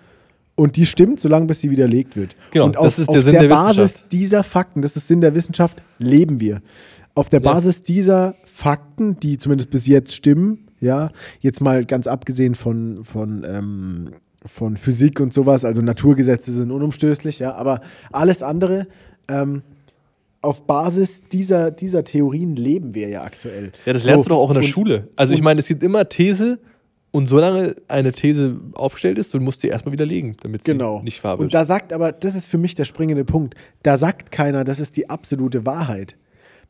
[0.55, 2.35] und die stimmt, solange bis sie widerlegt wird.
[2.53, 5.09] Genau, und auf, das ist der auf Sinn der, der Basis dieser Fakten, das ist
[5.09, 6.63] Sinn der Wissenschaft, leben wir.
[7.15, 7.53] Auf der Ja.
[7.53, 11.11] Basis dieser Fakten, die zumindest bis jetzt stimmen, ja,
[11.41, 14.11] jetzt mal ganz abgesehen von, von, ähm,
[14.45, 17.81] von Physik und sowas, also Naturgesetze sind unumstößlich, ja, aber
[18.13, 18.87] alles andere,
[19.29, 19.63] ähm,
[20.43, 23.73] auf Basis dieser, dieser Theorien leben wir ja aktuell.
[23.87, 25.09] Ja, das lernst So, du doch auch in der und- Schule.
[25.17, 26.59] Also ich meine, es gibt immer These
[27.13, 31.01] und solange eine These aufgestellt ist, du musst sie erstmal widerlegen, damit sie Genau.
[31.03, 31.47] nicht wahr wird.
[31.47, 34.81] Und da sagt aber, das ist für mich der springende Punkt, da sagt keiner, das
[34.81, 36.17] ist die absolute Wahrheit.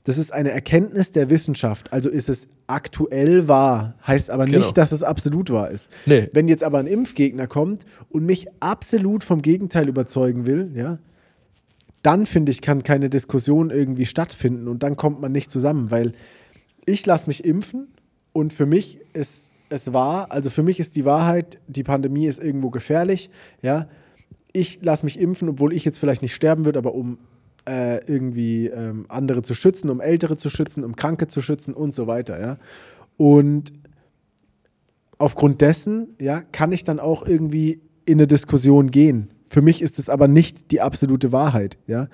[0.05, 1.93] Das ist eine Erkenntnis der Wissenschaft.
[1.93, 4.59] Also ist es aktuell wahr, heißt aber Genau.
[4.59, 5.91] nicht, dass es absolut wahr ist.
[6.07, 6.29] Nee.
[6.33, 10.99] Wenn jetzt aber ein Impfgegner kommt und mich absolut vom Gegenteil überzeugen will, ja,
[12.03, 16.13] dann finde ich, kann keine Diskussion irgendwie stattfinden und dann kommt man nicht zusammen, weil
[16.85, 17.89] ich lasse mich impfen
[18.35, 22.43] und für mich ist es wahr, also für mich ist die Wahrheit, die Pandemie ist
[22.43, 23.31] irgendwo gefährlich,
[23.63, 23.89] ja.
[24.53, 27.19] Ich lasse mich impfen, obwohl ich jetzt vielleicht nicht sterben würde, aber um
[27.69, 31.95] äh, irgendwie ähm, andere zu schützen, um Ältere zu schützen, um Kranke zu schützen und
[31.95, 32.59] so weiter, ja.
[33.17, 33.73] Und
[35.19, 39.31] aufgrund dessen, ja, kann ich dann auch irgendwie in eine Diskussion gehen.
[39.47, 42.09] Für mich ist es aber nicht die absolute Wahrheit, ja.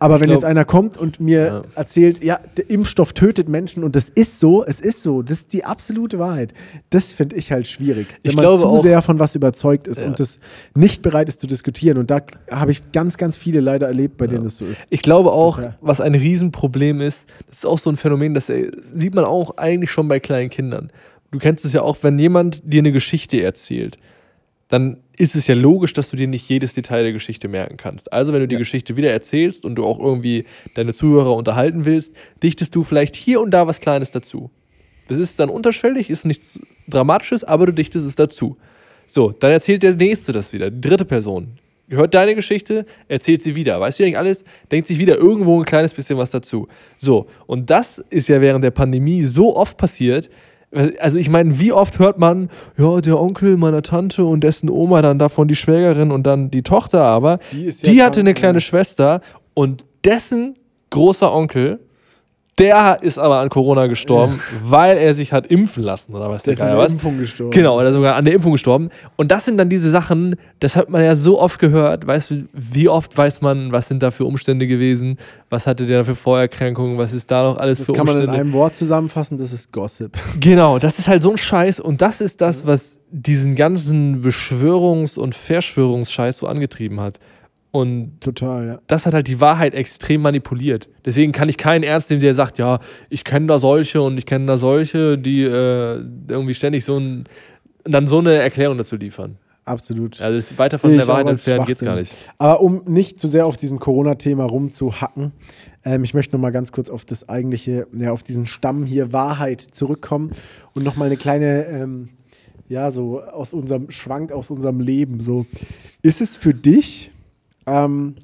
[0.00, 1.62] Aber Ich wenn glaub- jetzt einer kommt und mir Ja.
[1.74, 5.52] erzählt, ja, der Impfstoff tötet Menschen und das ist so, es ist so, das ist
[5.52, 6.54] die absolute Wahrheit.
[6.90, 8.06] Das finde ich halt schwierig.
[8.22, 10.06] Wenn Ich man zu auch- sehr von was überzeugt ist Ja.
[10.06, 10.38] und das
[10.76, 11.98] nicht bereit ist zu diskutieren.
[11.98, 12.20] Und da
[12.50, 14.86] habe ich ganz, ganz viele leider erlebt, bei denen das so ist.
[14.90, 15.76] Ich glaube auch, Bisher.
[15.80, 19.56] was ein Riesenproblem ist, das ist auch so ein Phänomen, das äh, sieht man auch
[19.56, 20.90] eigentlich schon bei kleinen Kindern.
[21.32, 23.96] Du kennst es ja auch, wenn jemand dir eine Geschichte erzählt,
[24.68, 28.12] dann ist es ja logisch, dass du dir nicht jedes Detail der Geschichte merken kannst.
[28.12, 28.58] Also, wenn du die Ja.
[28.58, 30.44] Geschichte wieder erzählst und du auch irgendwie
[30.74, 34.50] deine Zuhörer unterhalten willst, dichtest du vielleicht hier und da was Kleines dazu.
[35.08, 38.56] Das ist dann unterschwellig, ist nichts Dramatisches, aber du dichtest es dazu.
[39.06, 41.58] So, dann erzählt der Nächste das wieder, die dritte Person.
[41.90, 43.80] Hört deine Geschichte, erzählt sie wieder.
[43.80, 44.44] Weißt du eigentlich alles?
[44.70, 46.68] Denkt sich wieder irgendwo ein kleines bisschen was dazu.
[46.98, 50.28] So, und das ist ja während der Pandemie so oft passiert.
[50.98, 55.00] Also ich meine, wie oft hört man, ja, der Onkel meiner Tante und dessen Oma,
[55.00, 58.60] dann davon die Schwägerin und dann die Tochter aber, Die die hatte eine kleine.
[58.60, 59.22] Schwester
[59.54, 60.56] und dessen
[60.90, 61.80] großer Onkel,
[62.58, 66.54] der ist aber an Corona gestorben, weil er sich hat impfen lassen oder was Der
[66.54, 66.86] der ist an der.
[66.88, 67.50] Impfung gestorben.
[67.52, 68.90] Genau, oder sogar an der Impfung gestorben.
[69.16, 72.06] Und das sind dann diese Sachen, das hat man ja so oft gehört.
[72.06, 75.18] Weißt du, wie oft weiß man, was sind da für Umstände gewesen?
[75.50, 76.98] Was hatte der für Vorerkrankungen?
[76.98, 78.34] Was ist da noch alles Das für kann man Umstände?
[78.34, 80.16] in einem Wort zusammenfassen, das ist Gossip.
[80.40, 85.18] Genau, das ist halt so ein Scheiß und das ist das, was diesen ganzen Beschwörungs-
[85.18, 87.18] und Verschwörungsscheiß so angetrieben hat.
[87.70, 88.78] Und Total, ja.
[88.86, 90.88] das hat halt die Wahrheit extrem manipuliert.
[91.04, 94.24] Deswegen kann ich keinen ernst nehmen, der sagt, ja, ich kenne da solche und ich
[94.24, 97.24] kenne da solche, die äh, irgendwie ständig so ein,
[97.84, 99.36] dann so eine Erklärung dazu liefern.
[99.68, 100.20] Absolut.
[100.22, 101.86] Also das weiter von der ich auch Wahrheit geht's Schwachsinn.
[101.86, 102.12] gar nicht.
[102.38, 105.32] Aber um nicht zu sehr auf diesem Corona-Thema rumzuhacken,
[105.84, 109.12] ähm, ich möchte noch mal ganz kurz auf das eigentliche, ja, auf diesen Stamm hier
[109.12, 110.30] Wahrheit zurückkommen
[110.74, 112.08] und noch mal eine kleine, ähm,
[112.68, 115.20] ja, so aus unserem Schwank, aus unserem Leben.
[115.20, 115.44] So,
[116.00, 117.10] ist es für dich,
[117.68, 118.16] ähm,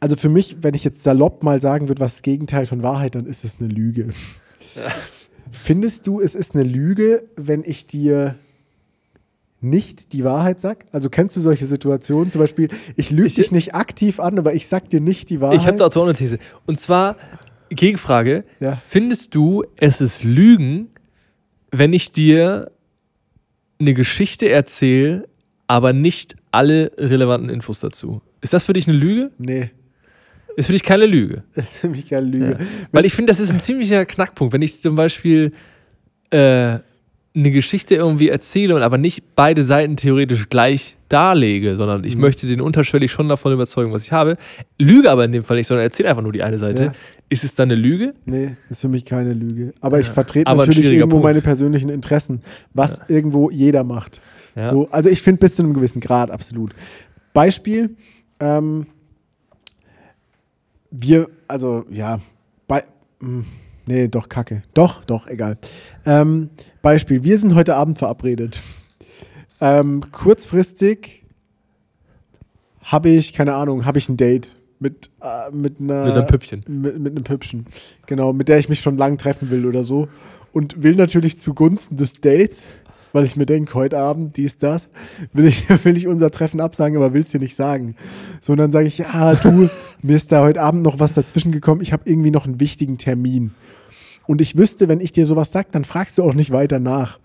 [0.00, 3.14] also für mich, wenn ich jetzt salopp mal sagen würde, was das Gegenteil von Wahrheit,
[3.14, 4.12] dann ist es eine Lüge.
[5.50, 8.36] Findest du, es ist eine Lüge, wenn ich dir
[9.60, 10.84] nicht die Wahrheit sag?
[10.92, 12.30] Also kennst du solche Situationen?
[12.30, 15.40] Zum Beispiel, ich lüge Ich- dich nicht aktiv an, aber ich sag dir nicht die
[15.40, 15.58] Wahrheit.
[15.60, 16.38] Ich habe dazu auch eine These.
[16.66, 17.16] Und zwar,
[17.70, 18.76] Gegenfrage, Ja.
[18.86, 20.90] findest du, es ist Lügen,
[21.72, 22.70] wenn ich dir
[23.80, 25.28] eine Geschichte erzähle,
[25.66, 28.20] aber nicht alle relevanten Infos dazu?
[28.40, 29.30] Ist das für dich eine Lüge?
[29.38, 29.70] Nee,
[30.56, 31.42] Ist für dich keine Lüge?
[31.54, 32.50] das ist für mich keine Lüge.
[32.58, 32.66] Ja.
[32.92, 34.52] Weil ich finde, das ist ein ziemlicher Knackpunkt.
[34.52, 35.52] Wenn ich zum Beispiel
[36.30, 36.78] äh,
[37.34, 42.22] eine Geschichte irgendwie erzähle und aber nicht beide Seiten theoretisch gleich darlege, sondern ich Mhm.
[42.22, 44.36] möchte den unterschwellig schon davon überzeugen, was ich habe.
[44.78, 46.84] Lüge aber in dem Fall nicht, sondern erzähle einfach nur die eine Seite.
[46.84, 46.92] Ja.
[47.28, 48.14] Ist es dann eine Lüge?
[48.24, 49.72] Nee, ist für mich keine Lüge.
[49.80, 51.24] Aber ich vertrete Aber natürlich irgendwo Punkt.
[51.24, 52.42] meine persönlichen Interessen,
[52.74, 54.20] was irgendwo jeder macht.
[54.54, 54.70] Ja.
[54.70, 56.74] So, also ich finde bis zu einem gewissen Grad, absolut.
[57.32, 57.96] Beispiel,
[58.40, 58.86] ähm,
[60.90, 62.20] wir, also ja,
[62.66, 62.82] bei,
[63.20, 63.44] mh,
[63.86, 64.62] nee, doch, kacke.
[64.74, 65.58] Doch, doch, egal.
[66.06, 66.50] Ähm,
[66.82, 68.60] Beispiel, wir sind heute Abend verabredet.
[69.60, 71.24] Ähm, kurzfristig
[72.82, 76.64] habe ich, keine Ahnung, habe ich ein Date mit, äh, mit einer Mit einem Püppchen.
[76.66, 77.66] Mit, mit einem Püppchen.
[78.06, 80.08] Genau, mit der ich mich schon lang treffen will oder so.
[80.52, 82.68] Und will natürlich zugunsten des Dates,
[83.18, 84.88] weil ich mir denke, heute Abend, dies, das,
[85.32, 87.96] will ich, will ich unser Treffen absagen, aber will es dir nicht sagen.
[88.40, 89.68] So, und dann sage ich, ja, du,
[90.02, 92.96] mir ist da heute Abend noch was dazwischen gekommen, ich habe irgendwie noch einen wichtigen
[92.96, 93.50] Termin.
[94.28, 97.18] Und ich wüsste, wenn ich dir sowas sage, dann fragst du auch nicht weiter nach.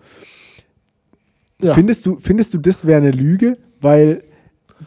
[1.62, 1.74] Ja.
[1.74, 3.56] Findest, du, findest du, das wäre eine Lüge?
[3.80, 4.24] Weil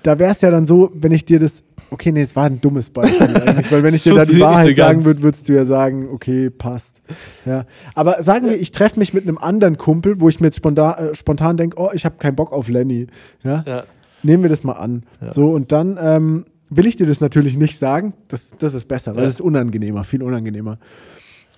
[0.03, 1.63] da wäre es ja dann so, wenn ich dir das.
[1.89, 4.75] Okay, nee, es war ein dummes Beispiel eigentlich, weil wenn ich dir da die Wahrheit
[4.75, 7.01] sagen würde, würdest du ja sagen, okay, passt.
[7.45, 7.65] Ja.
[7.95, 10.97] Aber sagen wir, ich treffe mich mit einem anderen Kumpel, wo ich mir jetzt spontan,
[10.97, 13.07] äh, spontan denke, oh, ich habe keinen Bock auf Lenny.
[13.41, 13.63] Ja?
[13.65, 13.83] Ja.
[14.21, 15.03] Nehmen wir das mal an.
[15.21, 15.31] Ja.
[15.31, 18.13] So, und dann ähm, will ich dir das natürlich nicht sagen.
[18.27, 20.79] Das, das ist besser, weil das ist unangenehmer, viel unangenehmer.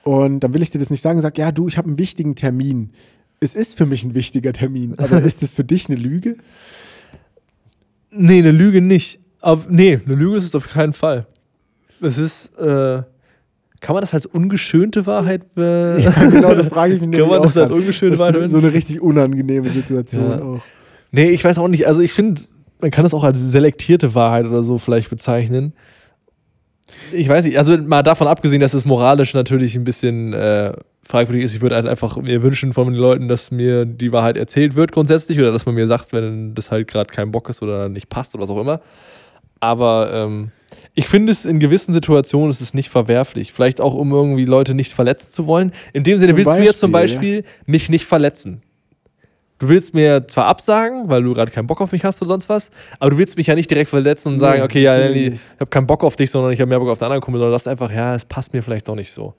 [0.04, 1.98] Und dann will ich dir das nicht sagen und sag, ja, du, ich habe einen
[1.98, 2.92] wichtigen Termin.
[3.40, 6.38] Es ist für mich ein wichtiger Termin, aber ist es für dich eine Lüge?
[8.12, 9.20] Nee, eine Lüge nicht.
[9.42, 11.26] Auf, nee, eine Lüge ist es auf keinen Fall.
[12.02, 13.02] Es ist, äh,
[13.82, 17.42] kann man das als ungeschönte Wahrheit be Ja, genau, das frage ich mich Kann man
[17.44, 20.42] das als ungeschönte Das Wahrheit ist so eine richtig unangenehme Situation Ja.
[20.42, 20.62] auch.
[21.12, 21.88] Nee, ich weiß auch nicht.
[21.88, 22.42] Also ich finde,
[22.82, 25.74] man kann das auch als selektierte Wahrheit oder so vielleicht bezeichnen.
[27.12, 30.74] Ich weiß nicht, also mal davon abgesehen, dass es moralisch natürlich ein bisschen äh,
[31.04, 31.56] fragwürdig ist.
[31.56, 34.92] Ich würde halt einfach mir wünschen von den Leuten, dass mir die Wahrheit erzählt wird
[34.92, 38.10] grundsätzlich oder dass man mir sagt, wenn das halt gerade kein Bock ist oder nicht
[38.10, 38.82] passt oder was auch immer.
[39.60, 40.52] Aber ähm,
[40.94, 43.54] ich finde es in gewissen Situationen ist es nicht verwerflich.
[43.54, 45.72] Vielleicht auch, um irgendwie Leute nicht verletzen zu wollen.
[45.94, 48.62] In dem Sinne Zum willst du jetzt zum Beispiel, Beispiel mich nicht verletzen.
[49.60, 52.48] Du willst mir zwar absagen, weil du gerade keinen Bock auf mich hast oder sonst
[52.48, 55.34] was, aber du willst mich ja nicht direkt verletzen und Nee, sagen, okay, ja, Nelly,
[55.34, 57.40] ich habe keinen Bock auf dich, sondern ich habe mehr Bock auf den anderen Kumpel,
[57.40, 59.34] sondern das einfach, ja, es passt mir vielleicht doch nicht so.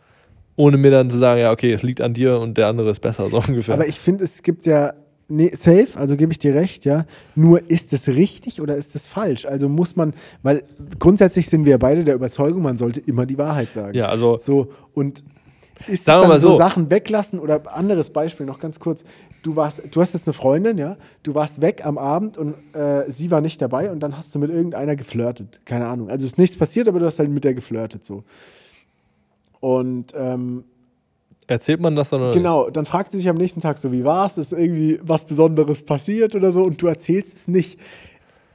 [0.57, 3.01] Ohne mir dann zu sagen, ja, okay, es liegt an dir und der andere ist
[3.01, 3.75] besser, so ungefähr.
[3.75, 4.93] Aber ich finde, es gibt ja,
[5.29, 7.07] nee, safe, also gebe ich dir recht, ja.
[7.35, 9.47] Nur ist es richtig oder ist es falsch?
[9.47, 10.13] Also muss man,
[10.43, 10.65] weil
[10.99, 13.97] grundsätzlich sind wir beide der Überzeugung, man sollte immer die Wahrheit sagen.
[13.97, 15.25] ja, also, So, und
[15.87, 16.59] ist Sagen dann mal so so.
[16.59, 19.03] Sachen weglassen oder anderes Beispiel noch ganz kurz.
[19.43, 23.11] Du warst, du hast jetzt eine Freundin, ja, du warst weg am Abend und äh,
[23.11, 25.61] sie war nicht dabei und dann hast du mit irgendeiner geflirtet.
[25.65, 26.11] Keine Ahnung.
[26.11, 28.25] Also ist nichts passiert, aber du hast halt mit der geflirtet so.
[29.61, 30.65] Und ähm,
[31.47, 34.05] erzählt man das dann oder genau, dann fragt sie sich am nächsten Tag so, wie
[34.05, 34.39] war's?
[34.39, 37.79] Ist irgendwie was Besonderes passiert oder so und du erzählst es nicht.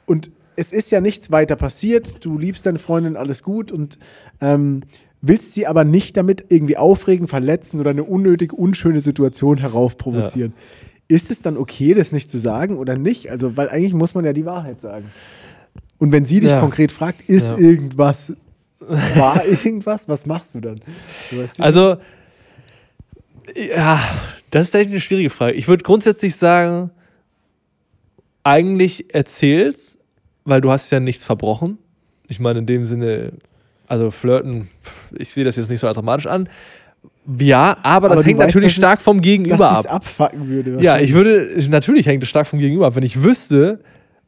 [0.05, 2.23] Und es ist ja nichts weiter passiert.
[2.23, 3.97] Du liebst deine Freundin, alles gut und
[4.39, 4.83] ähm,
[5.27, 10.53] willst sie aber nicht damit irgendwie aufregen, verletzen oder eine unnötig unschöne Situation heraufprovozieren.
[11.07, 13.29] Ist es dann okay, das nicht zu sagen oder nicht?
[13.29, 15.11] Also, weil eigentlich muss man ja die Wahrheit sagen.
[15.97, 16.59] Und wenn sie dich Ja.
[16.59, 17.57] konkret fragt, ist Ja.
[17.57, 18.33] irgendwas,
[18.79, 20.79] war irgendwas, was machst du dann?
[21.31, 21.61] Du weißt.
[21.61, 21.97] Also,
[23.55, 23.99] ja,
[24.51, 25.53] das ist eigentlich eine schwierige Frage.
[25.53, 26.89] Ich würde grundsätzlich sagen,
[28.43, 29.97] eigentlich erzähl's,
[30.43, 31.77] weil du hast ja nichts verbrochen.
[32.27, 33.33] Ich meine, in dem Sinne,
[33.87, 34.69] also flirten,
[35.17, 36.49] ich sehe das jetzt nicht so als dramatisch an.
[37.39, 39.95] Ja, aber das Aber du hängt weißt, natürlich stark vom Gegenüber dass ab.
[39.95, 40.77] abfacken würde.
[40.81, 42.95] Ja, ich würde, natürlich hängt es stark vom Gegenüber ab.
[42.95, 43.79] Wenn ich wüsste,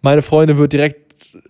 [0.02, 1.07] meine Freundin wird direkt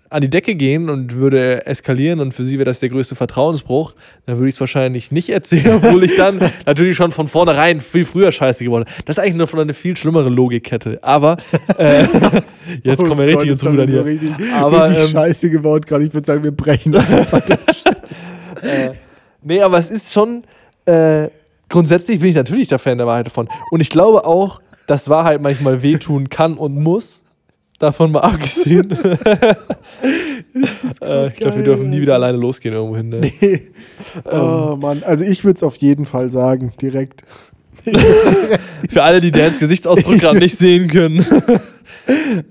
[0.10, 3.94] an die Decke gehen und würde eskalieren und für sie wäre das der größte Vertrauensbruch,
[4.26, 8.06] dann würde ich es wahrscheinlich nicht erzählen, obwohl ich dann natürlich schon von vornherein viel
[8.06, 8.94] früher scheiße geworden bin.
[9.06, 11.00] Das ist eigentlich nur von eine viel schlimmere Logikkette.
[11.02, 11.38] Aber
[11.78, 12.06] äh,
[12.84, 14.06] jetzt kommen wir Oh richtig ins Rudern hier.
[14.06, 16.06] Richtig, Aber, richtig ähm, scheiße gebaut gerade.
[16.06, 17.42] Ich würde sagen, wir brechen einfach.
[18.62, 18.92] äh,
[19.44, 20.44] nee, aber es ist schon,
[20.86, 21.28] äh,
[21.70, 23.50] grundsätzlich bin ich natürlich der Fan der Wahrheit davon.
[23.72, 27.24] Und ich glaube auch, dass Wahrheit manchmal wehtun kann und muss.
[27.80, 28.92] Davon mal abgesehen.
[31.02, 33.10] äh, ich glaube, wir dürfen nie wieder alleine losgehen irgendwo hin.
[33.10, 33.32] Ne?
[34.32, 37.24] oh Mann, also ich würde es auf jeden Fall sagen, direkt.
[38.90, 41.24] Für alle, die Dans Gesichtsausdruck gerade nicht sehen können.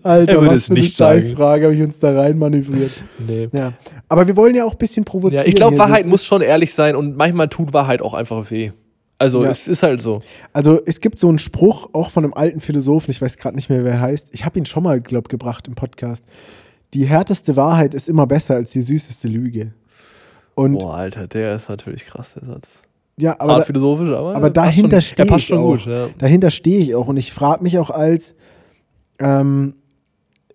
[0.03, 0.85] Er Alter, was es für eine.
[0.85, 2.93] Scheißfrage habe ich uns da rein manövriert.
[3.27, 3.49] nee.
[3.53, 3.73] Ja,
[4.09, 5.45] aber wir wollen ja auch ein bisschen provozieren.
[5.45, 5.79] Ja, ich glaube.
[5.79, 8.73] Wahrheit muss schon ehrlich sein und manchmal tut Wahrheit auch einfach weh.
[9.19, 9.51] Also, Ja.
[9.51, 10.23] es ist halt so.
[10.53, 13.71] Also es gibt so einen Spruch, auch von einem alten Philosophen, ich weiß gerade nicht
[13.71, 14.35] mehr, wer er heißt.
[14.35, 16.25] Ich habe ihn schon mal, glaube gebracht im Podcast.
[16.95, 19.73] Die härteste Wahrheit ist immer besser als die süßeste Lüge.
[20.55, 22.69] Und Boah, Alter, der ist natürlich krass, der Satz.
[23.19, 25.73] Ja, aber, Hart philosophisch, aber, aber er dahinter stehe ich schon auch.
[25.79, 25.87] gut.
[25.87, 26.09] Ja.
[26.19, 28.35] dahinter stehe ich auch und ich frage mich auch als
[29.19, 29.75] ähm,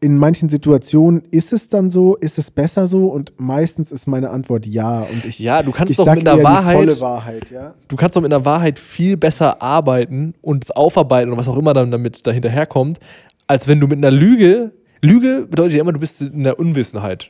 [0.03, 4.31] in manchen Situationen ist es dann so, ist es besser so und meistens ist meine
[4.31, 7.75] Antwort ja und ich Ja, du kannst doch mit einer eher Wahrheit- Wahrheit, ja.
[7.87, 11.57] du kannst doch mit einer Wahrheit viel besser arbeiten und es aufarbeiten und was auch
[11.57, 12.99] immer dann damit dahinterherkommt,
[13.45, 14.71] als wenn du mit einer Lüge.
[15.03, 17.29] Lüge bedeutet ja immer, du bist in der Unwissenheit.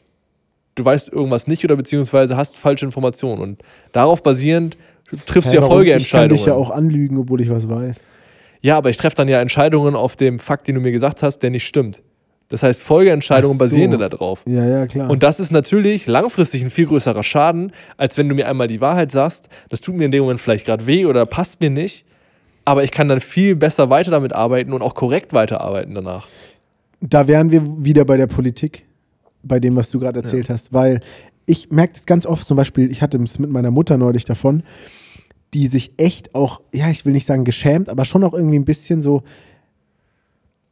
[0.76, 3.62] Du weißt irgendwas nicht oder beziehungsweise hast falsche Informationen und
[3.92, 4.78] darauf basierend
[5.26, 5.62] triffst du ja?
[5.62, 6.00] Folgeentscheidungen.
[6.00, 8.06] Ich kann dich ja auch anlügen, obwohl ich was weiß.
[8.62, 11.40] Ja, aber ich treffe dann ja Entscheidungen auf dem Fakt, den du mir gesagt hast,
[11.40, 12.02] der nicht stimmt.
[12.52, 13.64] Das heißt, Folgeentscheidungen so.
[13.64, 14.44] basieren ja darauf.
[14.46, 15.10] Ja, ja, klar.
[15.10, 18.82] Und das ist natürlich langfristig ein viel größerer Schaden, als wenn du mir einmal die
[18.82, 22.06] Wahrheit sagst, das tut mir in dem Moment vielleicht gerade weh oder passt mir nicht,
[22.66, 26.28] aber ich kann dann viel besser weiter damit arbeiten und auch korrekt weiterarbeiten danach.
[27.00, 28.86] da wären wir wieder bei der Politik,
[29.44, 31.00] bei dem, was du gerade erzählt hast, weil
[31.46, 34.64] ich merke das ganz oft, zum Beispiel, ich hatte es mit meiner Mutter neulich davon,
[35.54, 38.66] die sich echt auch, ja, ich will nicht sagen geschämt, aber schon auch irgendwie ein
[38.66, 39.24] bisschen so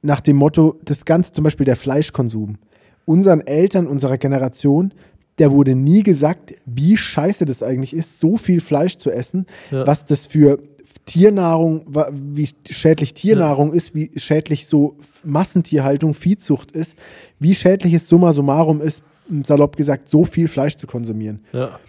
[0.01, 2.57] nach dem Motto, das Ganze, zum Beispiel der Fleischkonsum.
[3.05, 4.93] Unseren Eltern, unserer Generation,
[5.39, 9.85] der wurde nie gesagt, wie scheiße das eigentlich ist, so viel Fleisch zu essen, Ja.
[9.87, 10.57] was das für
[11.05, 16.95] Tiernahrung, wie schädlich Tiernahrung ist, wie schädlich so Massentierhaltung, Viehzucht ist,
[17.39, 19.01] wie schädlich es summa summarum ist,
[19.43, 21.79] salopp gesagt, so viel Fleisch zu konsumieren Ja.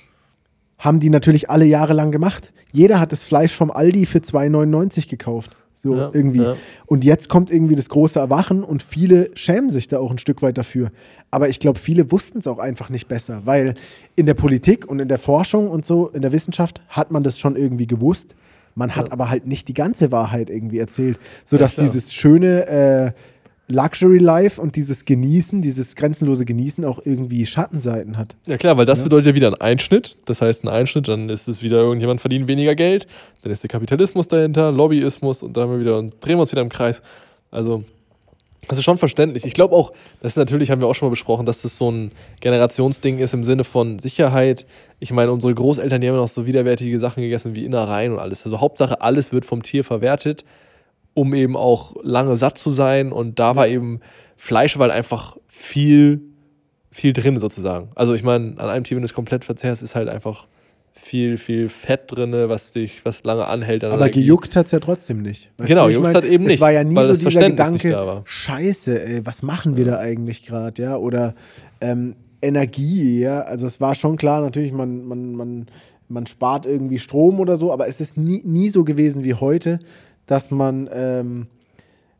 [0.78, 2.52] haben die natürlich alle Jahre lang gemacht.
[2.72, 5.54] Jeder hat das Fleisch vom Aldi für 2,99 gekauft.
[5.82, 6.42] So Ja, irgendwie.
[6.42, 6.56] ja.
[6.84, 10.42] Und jetzt kommt irgendwie das große Erwachen und viele schämen sich da auch ein Stück
[10.42, 10.90] weit dafür.
[11.30, 13.74] Aber ich glaube, viele wussten es auch einfach nicht besser, weil
[14.14, 17.38] in der Politik und in der Forschung und so, in der Wissenschaft hat man das
[17.38, 18.34] schon irgendwie gewusst.
[18.74, 19.12] Man hat Ja.
[19.12, 21.86] aber halt nicht die ganze Wahrheit irgendwie erzählt, sodass klar.
[21.86, 23.12] dieses schöne äh,
[23.70, 28.36] Luxury Life und dieses Genießen, dieses grenzenlose Genießen auch irgendwie Schattenseiten hat.
[28.46, 29.04] Ja klar, weil das Ja.
[29.04, 30.18] bedeutet ja wieder ein Einschnitt.
[30.26, 33.06] Das heißt, ein Einschnitt, dann ist es wieder irgendjemand verdient weniger Geld,
[33.42, 36.52] dann ist der Kapitalismus dahinter, Lobbyismus und dann haben wir wieder und drehen wir uns
[36.52, 37.00] wieder im Kreis.
[37.50, 37.84] Also,
[38.68, 39.44] das ist schon verständlich.
[39.46, 41.90] Ich glaube auch, das ist natürlich, haben wir auch schon mal besprochen, dass das so
[41.90, 44.66] ein Generationsding ist im Sinne von Sicherheit.
[44.98, 48.18] Ich meine, unsere Großeltern, die haben ja noch so widerwärtige Sachen gegessen wie Innereien und
[48.18, 48.44] alles.
[48.44, 50.44] Also Hauptsache, alles wird vom Tier verwertet,
[51.14, 53.12] um eben auch lange satt zu sein.
[53.12, 54.00] Und da war eben
[54.36, 56.22] Fleisch, weil einfach viel
[56.90, 57.90] viel drin sozusagen.
[57.94, 60.46] Also ich meine, an einem Tier, wenn du es komplett verzehrst, ist halt einfach
[60.92, 63.84] viel, viel Fett drin, was dich, was lange anhält.
[63.84, 65.50] an Aber gejuckt hat es ja trotzdem nicht.
[65.56, 66.16] Weißt Genau, wie ich gejuckt mein?
[66.16, 68.22] hat eben Es nicht, war ja nie so das dieser Gedanke, da war.
[68.24, 70.96] scheiße, ey, was machen wir da eigentlich gerade, ja?
[70.96, 71.34] Oder
[71.80, 73.42] ähm, Energie, ja?
[73.42, 75.66] Also es war schon klar, natürlich, man, man, man,
[76.08, 79.78] man spart irgendwie Strom oder so, aber es ist nie, nie so gewesen wie heute,
[80.30, 81.48] dass man, ähm,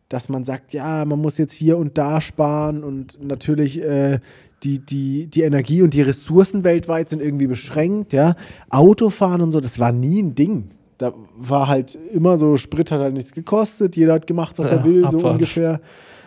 [0.08, 4.18] dass man sagt, ja, man muss jetzt hier und da sparen und natürlich äh,
[4.64, 8.34] die, die, die Energie und die Ressourcen weltweit sind irgendwie beschränkt, ja.
[8.68, 10.70] Autofahren und so, das war nie ein Ding.
[10.98, 14.78] Da war halt immer so, Sprit hat halt nichts gekostet, jeder hat gemacht, was Ja,
[14.78, 15.32] er will, so Abfahrt.
[15.34, 15.80] ungefähr.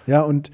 [0.08, 0.50] Ja, und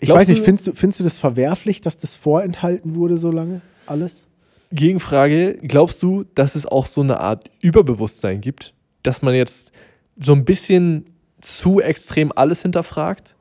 [0.00, 3.30] ich Glaubst weiß nicht, findest du, findest du das verwerflich, dass das vorenthalten wurde so
[3.30, 3.60] lange?
[3.86, 4.26] Alles?
[4.72, 9.72] Gegenfrage, glaubst du, dass es auch so eine Art Überbewusstsein gibt, dass man jetzt
[10.20, 11.06] so ein bisschen
[11.40, 13.36] zu extrem alles hinterfragt?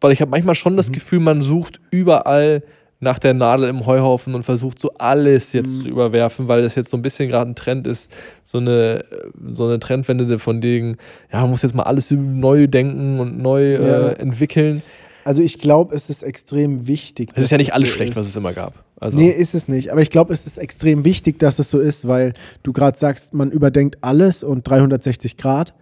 [0.00, 0.76] Weil ich habe manchmal schon Mhm.
[0.78, 2.62] das Gefühl, man sucht überall
[3.00, 5.82] nach der Nadel im Heuhaufen und versucht so alles jetzt Mhm.
[5.82, 8.10] zu überwerfen, weil das jetzt so ein bisschen gerade ein Trend ist,
[8.44, 9.04] so eine,
[9.52, 10.96] so eine Trendwende von denen,
[11.32, 14.08] ja, man muss jetzt mal alles neu denken und neu Ja.
[14.08, 14.82] äh, entwickeln.
[15.24, 17.30] Also ich glaube, es ist extrem wichtig.
[17.34, 18.16] Es ist ja nicht alles schlecht, ist.
[18.16, 18.72] was es immer gab.
[19.00, 19.92] Also, nee, ist es nicht.
[19.92, 23.32] Aber ich glaube, es ist extrem wichtig, dass es so ist, weil du gerade sagst,
[23.32, 25.74] man überdenkt alles und 360 Grad.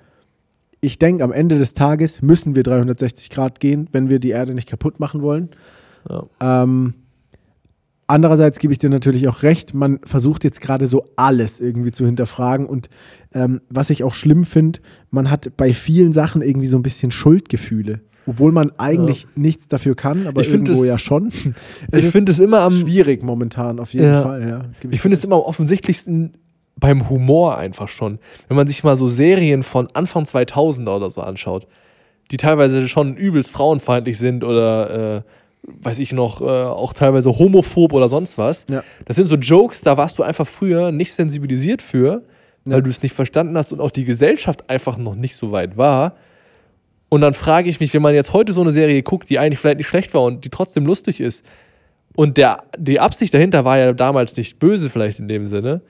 [0.80, 4.54] Ich denke, am Ende des Tages müssen wir 360 Grad gehen, wenn wir die Erde
[4.54, 5.50] nicht kaputt machen wollen.
[6.08, 6.24] ja.
[6.40, 6.94] Ähm,
[8.06, 12.04] andererseits gebe ich dir natürlich auch recht, man versucht jetzt gerade so alles irgendwie zu
[12.04, 12.66] hinterfragen.
[12.66, 12.88] Und
[13.32, 17.10] ähm, was ich auch schlimm finde, man hat bei vielen Sachen irgendwie so ein bisschen
[17.10, 18.00] Schuldgefühle.
[18.26, 21.30] Obwohl man eigentlich nichts dafür kann, aber Ich irgendwo es- ja schon.
[21.92, 24.22] ich finde es immer am schwierig momentan, auf jeden Ja.
[24.22, 24.48] Fall.
[24.48, 24.62] Ja.
[24.80, 26.32] Geb Ich finde es immer am offensichtlichsten
[26.78, 28.18] beim Humor einfach schon.
[28.48, 31.66] Wenn man sich mal so Serien von Anfang 2000er oder so anschaut,
[32.30, 35.22] die teilweise schon übelst frauenfeindlich sind oder, äh,
[35.82, 38.66] weiß ich noch, äh, auch teilweise homophob oder sonst was.
[38.68, 38.82] Ja.
[39.04, 42.24] Das sind so Jokes, da warst du einfach früher nicht sensibilisiert für,
[42.64, 42.80] weil Ja.
[42.80, 46.16] du es nicht verstanden hast und auch die Gesellschaft einfach noch nicht so weit war.
[47.08, 49.60] Und dann frage ich mich, wenn man jetzt heute so eine Serie guckt, die eigentlich
[49.60, 51.44] vielleicht nicht schlecht war und die trotzdem lustig ist,
[52.16, 55.82] und der, die Absicht dahinter war ja damals nicht böse, vielleicht in dem Sinne,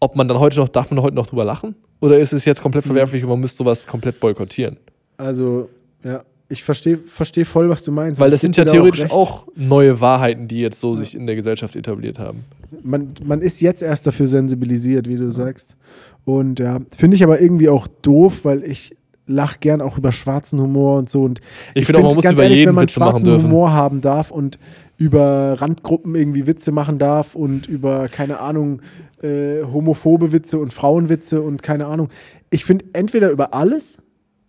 [0.00, 1.76] ob man dann heute noch, darf man heute noch drüber lachen?
[2.00, 4.78] Oder ist es jetzt komplett verwerflich und man müsste sowas komplett boykottieren?
[5.16, 5.70] Also,
[6.04, 6.22] ja.
[6.48, 8.20] ich verstehe versteh voll, was du meinst.
[8.20, 9.12] Weil das sind ja theoretisch recht.
[9.12, 12.44] auch, neue Wahrheiten, die jetzt so sich in der Gesellschaft etabliert haben.
[12.82, 15.76] Man, man ist jetzt erst dafür sensibilisiert, wie du sagst.
[16.24, 18.96] Und ja, finde ich aber irgendwie auch doof, weil ich
[19.26, 21.22] lach gern auch über schwarzen Humor und so.
[21.22, 21.40] Und
[21.74, 23.42] Ich finde auch, man muss ganz über ehrlich, jeden wenn man Witze schwarzen.
[23.42, 24.58] Humor haben darf und
[24.98, 28.80] über Randgruppen irgendwie Witze machen darf und über, keine Ahnung,
[29.22, 32.08] äh, homophobe Witze und Frauenwitze und keine Ahnung.
[32.50, 33.98] Ich finde entweder über alles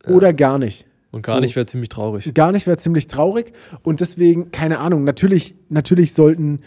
[0.08, 0.86] oder gar nicht.
[1.12, 1.42] Und gar So.
[1.42, 2.34] nicht wäre ziemlich traurig.
[2.34, 3.54] Gar nicht wäre ziemlich traurig
[3.84, 6.60] und deswegen, keine Ahnung, natürlich, natürlich sollten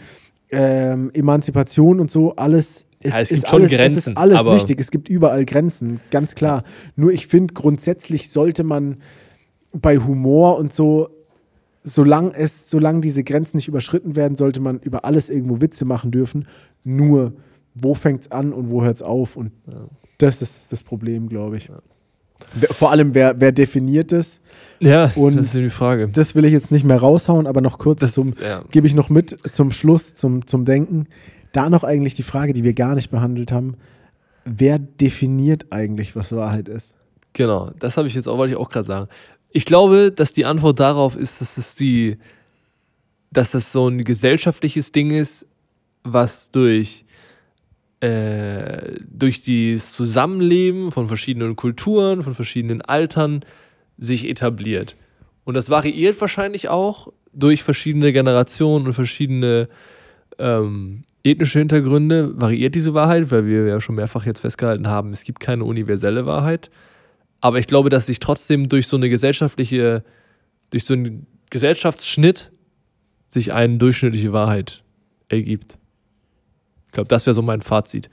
[0.51, 2.85] ähm, Emanzipation und so alles.
[3.03, 5.45] Ist, Ja, es ist gibt schon alles, Es Grenzen, ist alles wichtig, es gibt überall
[5.45, 6.63] Grenzen, ganz klar.
[6.95, 8.97] Nur ich finde, grundsätzlich sollte man
[9.73, 11.09] bei Humor und so,
[11.83, 16.11] solange es, solange diese Grenzen nicht überschritten werden, sollte man über alles irgendwo Witze machen
[16.11, 16.45] dürfen.
[16.83, 17.33] Nur,
[17.73, 19.35] wo fängt es an und wo hört es auf?
[19.35, 19.51] Und
[20.19, 21.69] das ist das Problem, glaube ich.
[22.55, 24.41] Wer- Vor allem, wer, wer definiert es?
[24.79, 26.09] Ja, das Und ist die Frage.
[26.09, 28.63] Das will ich jetzt nicht mehr raushauen, aber noch kurz Das- ja.
[28.71, 31.07] gebe ich noch mit zum Schluss, zum, zum Denken.
[31.51, 33.75] Da noch eigentlich die Frage, die wir gar nicht behandelt haben.
[34.45, 36.95] Wer definiert eigentlich, was Wahrheit ist?
[37.33, 39.09] Genau, das habe ich jetzt auch, wollte ich auch gerade sagen.
[39.51, 42.17] Ich glaube, dass die Antwort darauf ist, dass es die,
[43.31, 45.45] dass das so ein gesellschaftliches Ding ist,
[46.03, 47.05] was durch,
[47.99, 53.45] äh, durch das Zusammenleben von verschiedenen Kulturen, von verschiedenen Altern
[53.97, 54.95] sich etabliert.
[55.43, 59.69] Und das variiert wahrscheinlich auch durch verschiedene Generationen und verschiedene
[60.41, 65.23] ähm, ethnische Hintergründe, variiert diese Wahrheit, weil wir ja schon mehrfach jetzt festgehalten haben, es
[65.23, 66.69] gibt keine universelle Wahrheit.
[67.39, 70.03] Aber ich glaube, dass sich trotzdem durch so eine gesellschaftliche,
[70.69, 72.51] durch so einen Gesellschaftsschnitt
[73.29, 74.83] sich eine durchschnittliche Wahrheit
[75.29, 75.77] ergibt.
[76.87, 78.09] Ich glaube, das wäre so mein Fazit.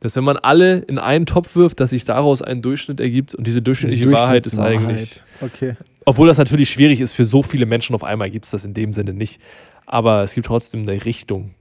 [0.00, 3.46] Dass wenn man alle in einen Topf wirft, dass sich daraus ein Durchschnitt ergibt und
[3.46, 5.22] diese durchschnittliche Wahrheit ist eigentlich.
[5.40, 5.74] Okay.
[6.04, 8.74] Obwohl das natürlich schwierig ist für so viele Menschen auf einmal, gibt es das in
[8.74, 9.40] dem Sinne nicht.
[9.86, 11.54] Aber es gibt trotzdem eine Richtung,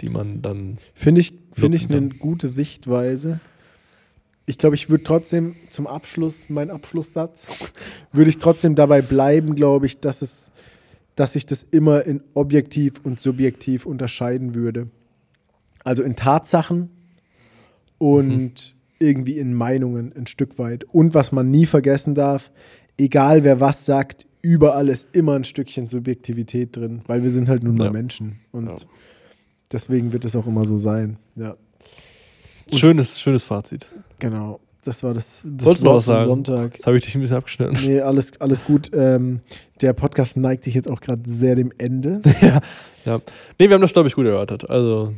[0.00, 0.78] die man dann.
[0.94, 3.40] Finde ich, finde Nutzen ich eine gute Sichtweise.
[4.46, 7.46] Ich glaube, ich würde trotzdem zum Abschluss, mein Abschlusssatz,
[8.12, 10.50] würde ich trotzdem dabei bleiben, glaube ich, dass es,
[11.16, 14.88] dass ich das immer in objektiv und subjektiv unterscheiden würde.
[15.84, 16.90] Also in Tatsachen
[17.98, 20.84] und irgendwie in Meinungen ein Stück weit.
[20.84, 22.50] Und was man nie vergessen darf,
[22.96, 27.62] egal wer was sagt, überall ist immer ein Stückchen Subjektivität drin, weil wir sind halt
[27.62, 27.90] nun mal Ja.
[27.92, 28.40] Menschen.
[28.50, 28.76] Und Ja.
[29.72, 31.18] Deswegen wird es auch immer so sein.
[31.36, 31.54] Ja,
[32.72, 33.86] Schönes, schönes Fazit.
[34.18, 34.60] genau.
[34.84, 36.24] Das war das, das Wolltest Wort sagen?
[36.24, 36.74] Sonntag.
[36.74, 37.76] Jetzt habe ich dich ein bisschen abgeschnitten.
[37.84, 38.90] Nee, alles, alles gut.
[38.94, 39.40] Ähm,
[39.82, 42.22] der Podcast neigt sich jetzt auch gerade sehr dem Ende.
[43.04, 43.20] Ja.
[43.58, 44.68] Nee, wir haben das, glaube ich, gut erörtert.
[44.68, 45.14] Also,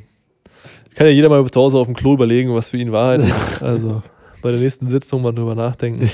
[0.95, 3.63] kann ja jeder mal zu Hause auf dem Klo überlegen, was für ihn Wahrheit ist.
[3.63, 4.03] Also,
[4.41, 6.11] bei der nächsten Sitzung mal drüber nachdenken.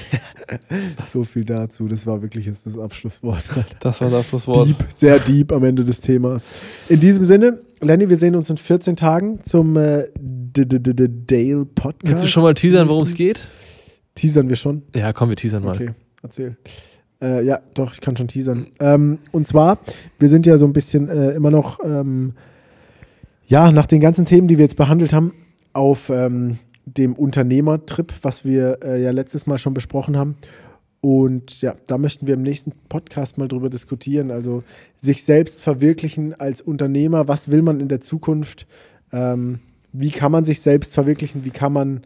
[1.09, 1.89] so viel dazu.
[1.89, 3.49] Das war wirklich jetzt das Abschlusswort.
[3.81, 4.69] Das war das Abschlusswort.
[4.69, 6.49] Deep, sehr deep am Ende des Themas.
[6.89, 12.13] In diesem Sinne, Lenny, wir sehen uns in 14 Tagen zum äh, Dale Podcast.
[12.13, 13.47] Willst du schon mal teasern, worum es geht?
[14.15, 14.83] Teasern wir schon?
[14.95, 15.75] Ja, komm, wir teasern mal.
[15.75, 15.91] Okay,
[16.23, 16.57] erzähl.
[17.21, 18.69] Äh, ja, doch, ich kann schon teasern.
[18.81, 19.79] Ähm, und zwar,
[20.19, 22.35] wir sind ja so ein bisschen äh, immer noch, ähm,
[23.47, 25.33] ja, nach den ganzen Themen, die wir jetzt behandelt haben,
[25.73, 30.37] auf ähm, dem Unternehmertrip, was wir äh, ja letztes Mal schon besprochen haben.
[31.01, 34.31] Und ja, da möchten wir im nächsten Podcast mal drüber diskutieren.
[34.31, 34.63] Also
[34.97, 37.29] sich selbst verwirklichen als Unternehmer.
[37.29, 38.67] Was will man in der Zukunft?
[39.13, 39.61] Ähm,
[39.93, 41.45] wie kann man sich selbst verwirklichen?
[41.45, 42.03] Wie kann man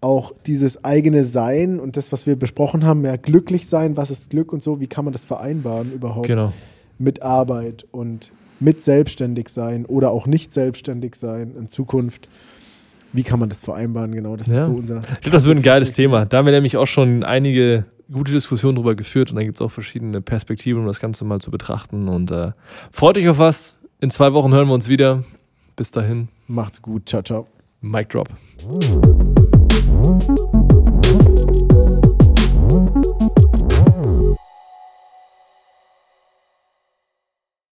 [0.00, 4.28] auch dieses eigene Sein und das, was wir besprochen haben, ja, glücklich sein, was ist
[4.28, 6.52] Glück und so, wie kann man das vereinbaren überhaupt Genau.
[6.98, 12.28] mit Arbeit und mit selbstständig sein oder auch nicht selbstständig sein in Zukunft?
[13.14, 14.12] Wie kann man das vereinbaren?
[14.12, 14.58] Genau, das Ja.
[14.58, 14.98] ist so unser.
[14.98, 16.26] Ich glaube, das wird ein geiles Thema.
[16.26, 19.62] Da haben wir nämlich auch schon einige gute Diskussionen drüber geführt und da gibt es
[19.62, 22.08] auch verschiedene Perspektiven, um das Ganze mal zu betrachten.
[22.08, 22.50] Und äh,
[22.90, 23.76] freut euch auf was.
[24.00, 25.22] In zwei Wochen hören wir uns wieder.
[25.76, 27.08] Bis dahin, Macht's gut.
[27.08, 27.46] Ciao, ciao.
[27.80, 28.28] Mic Drop.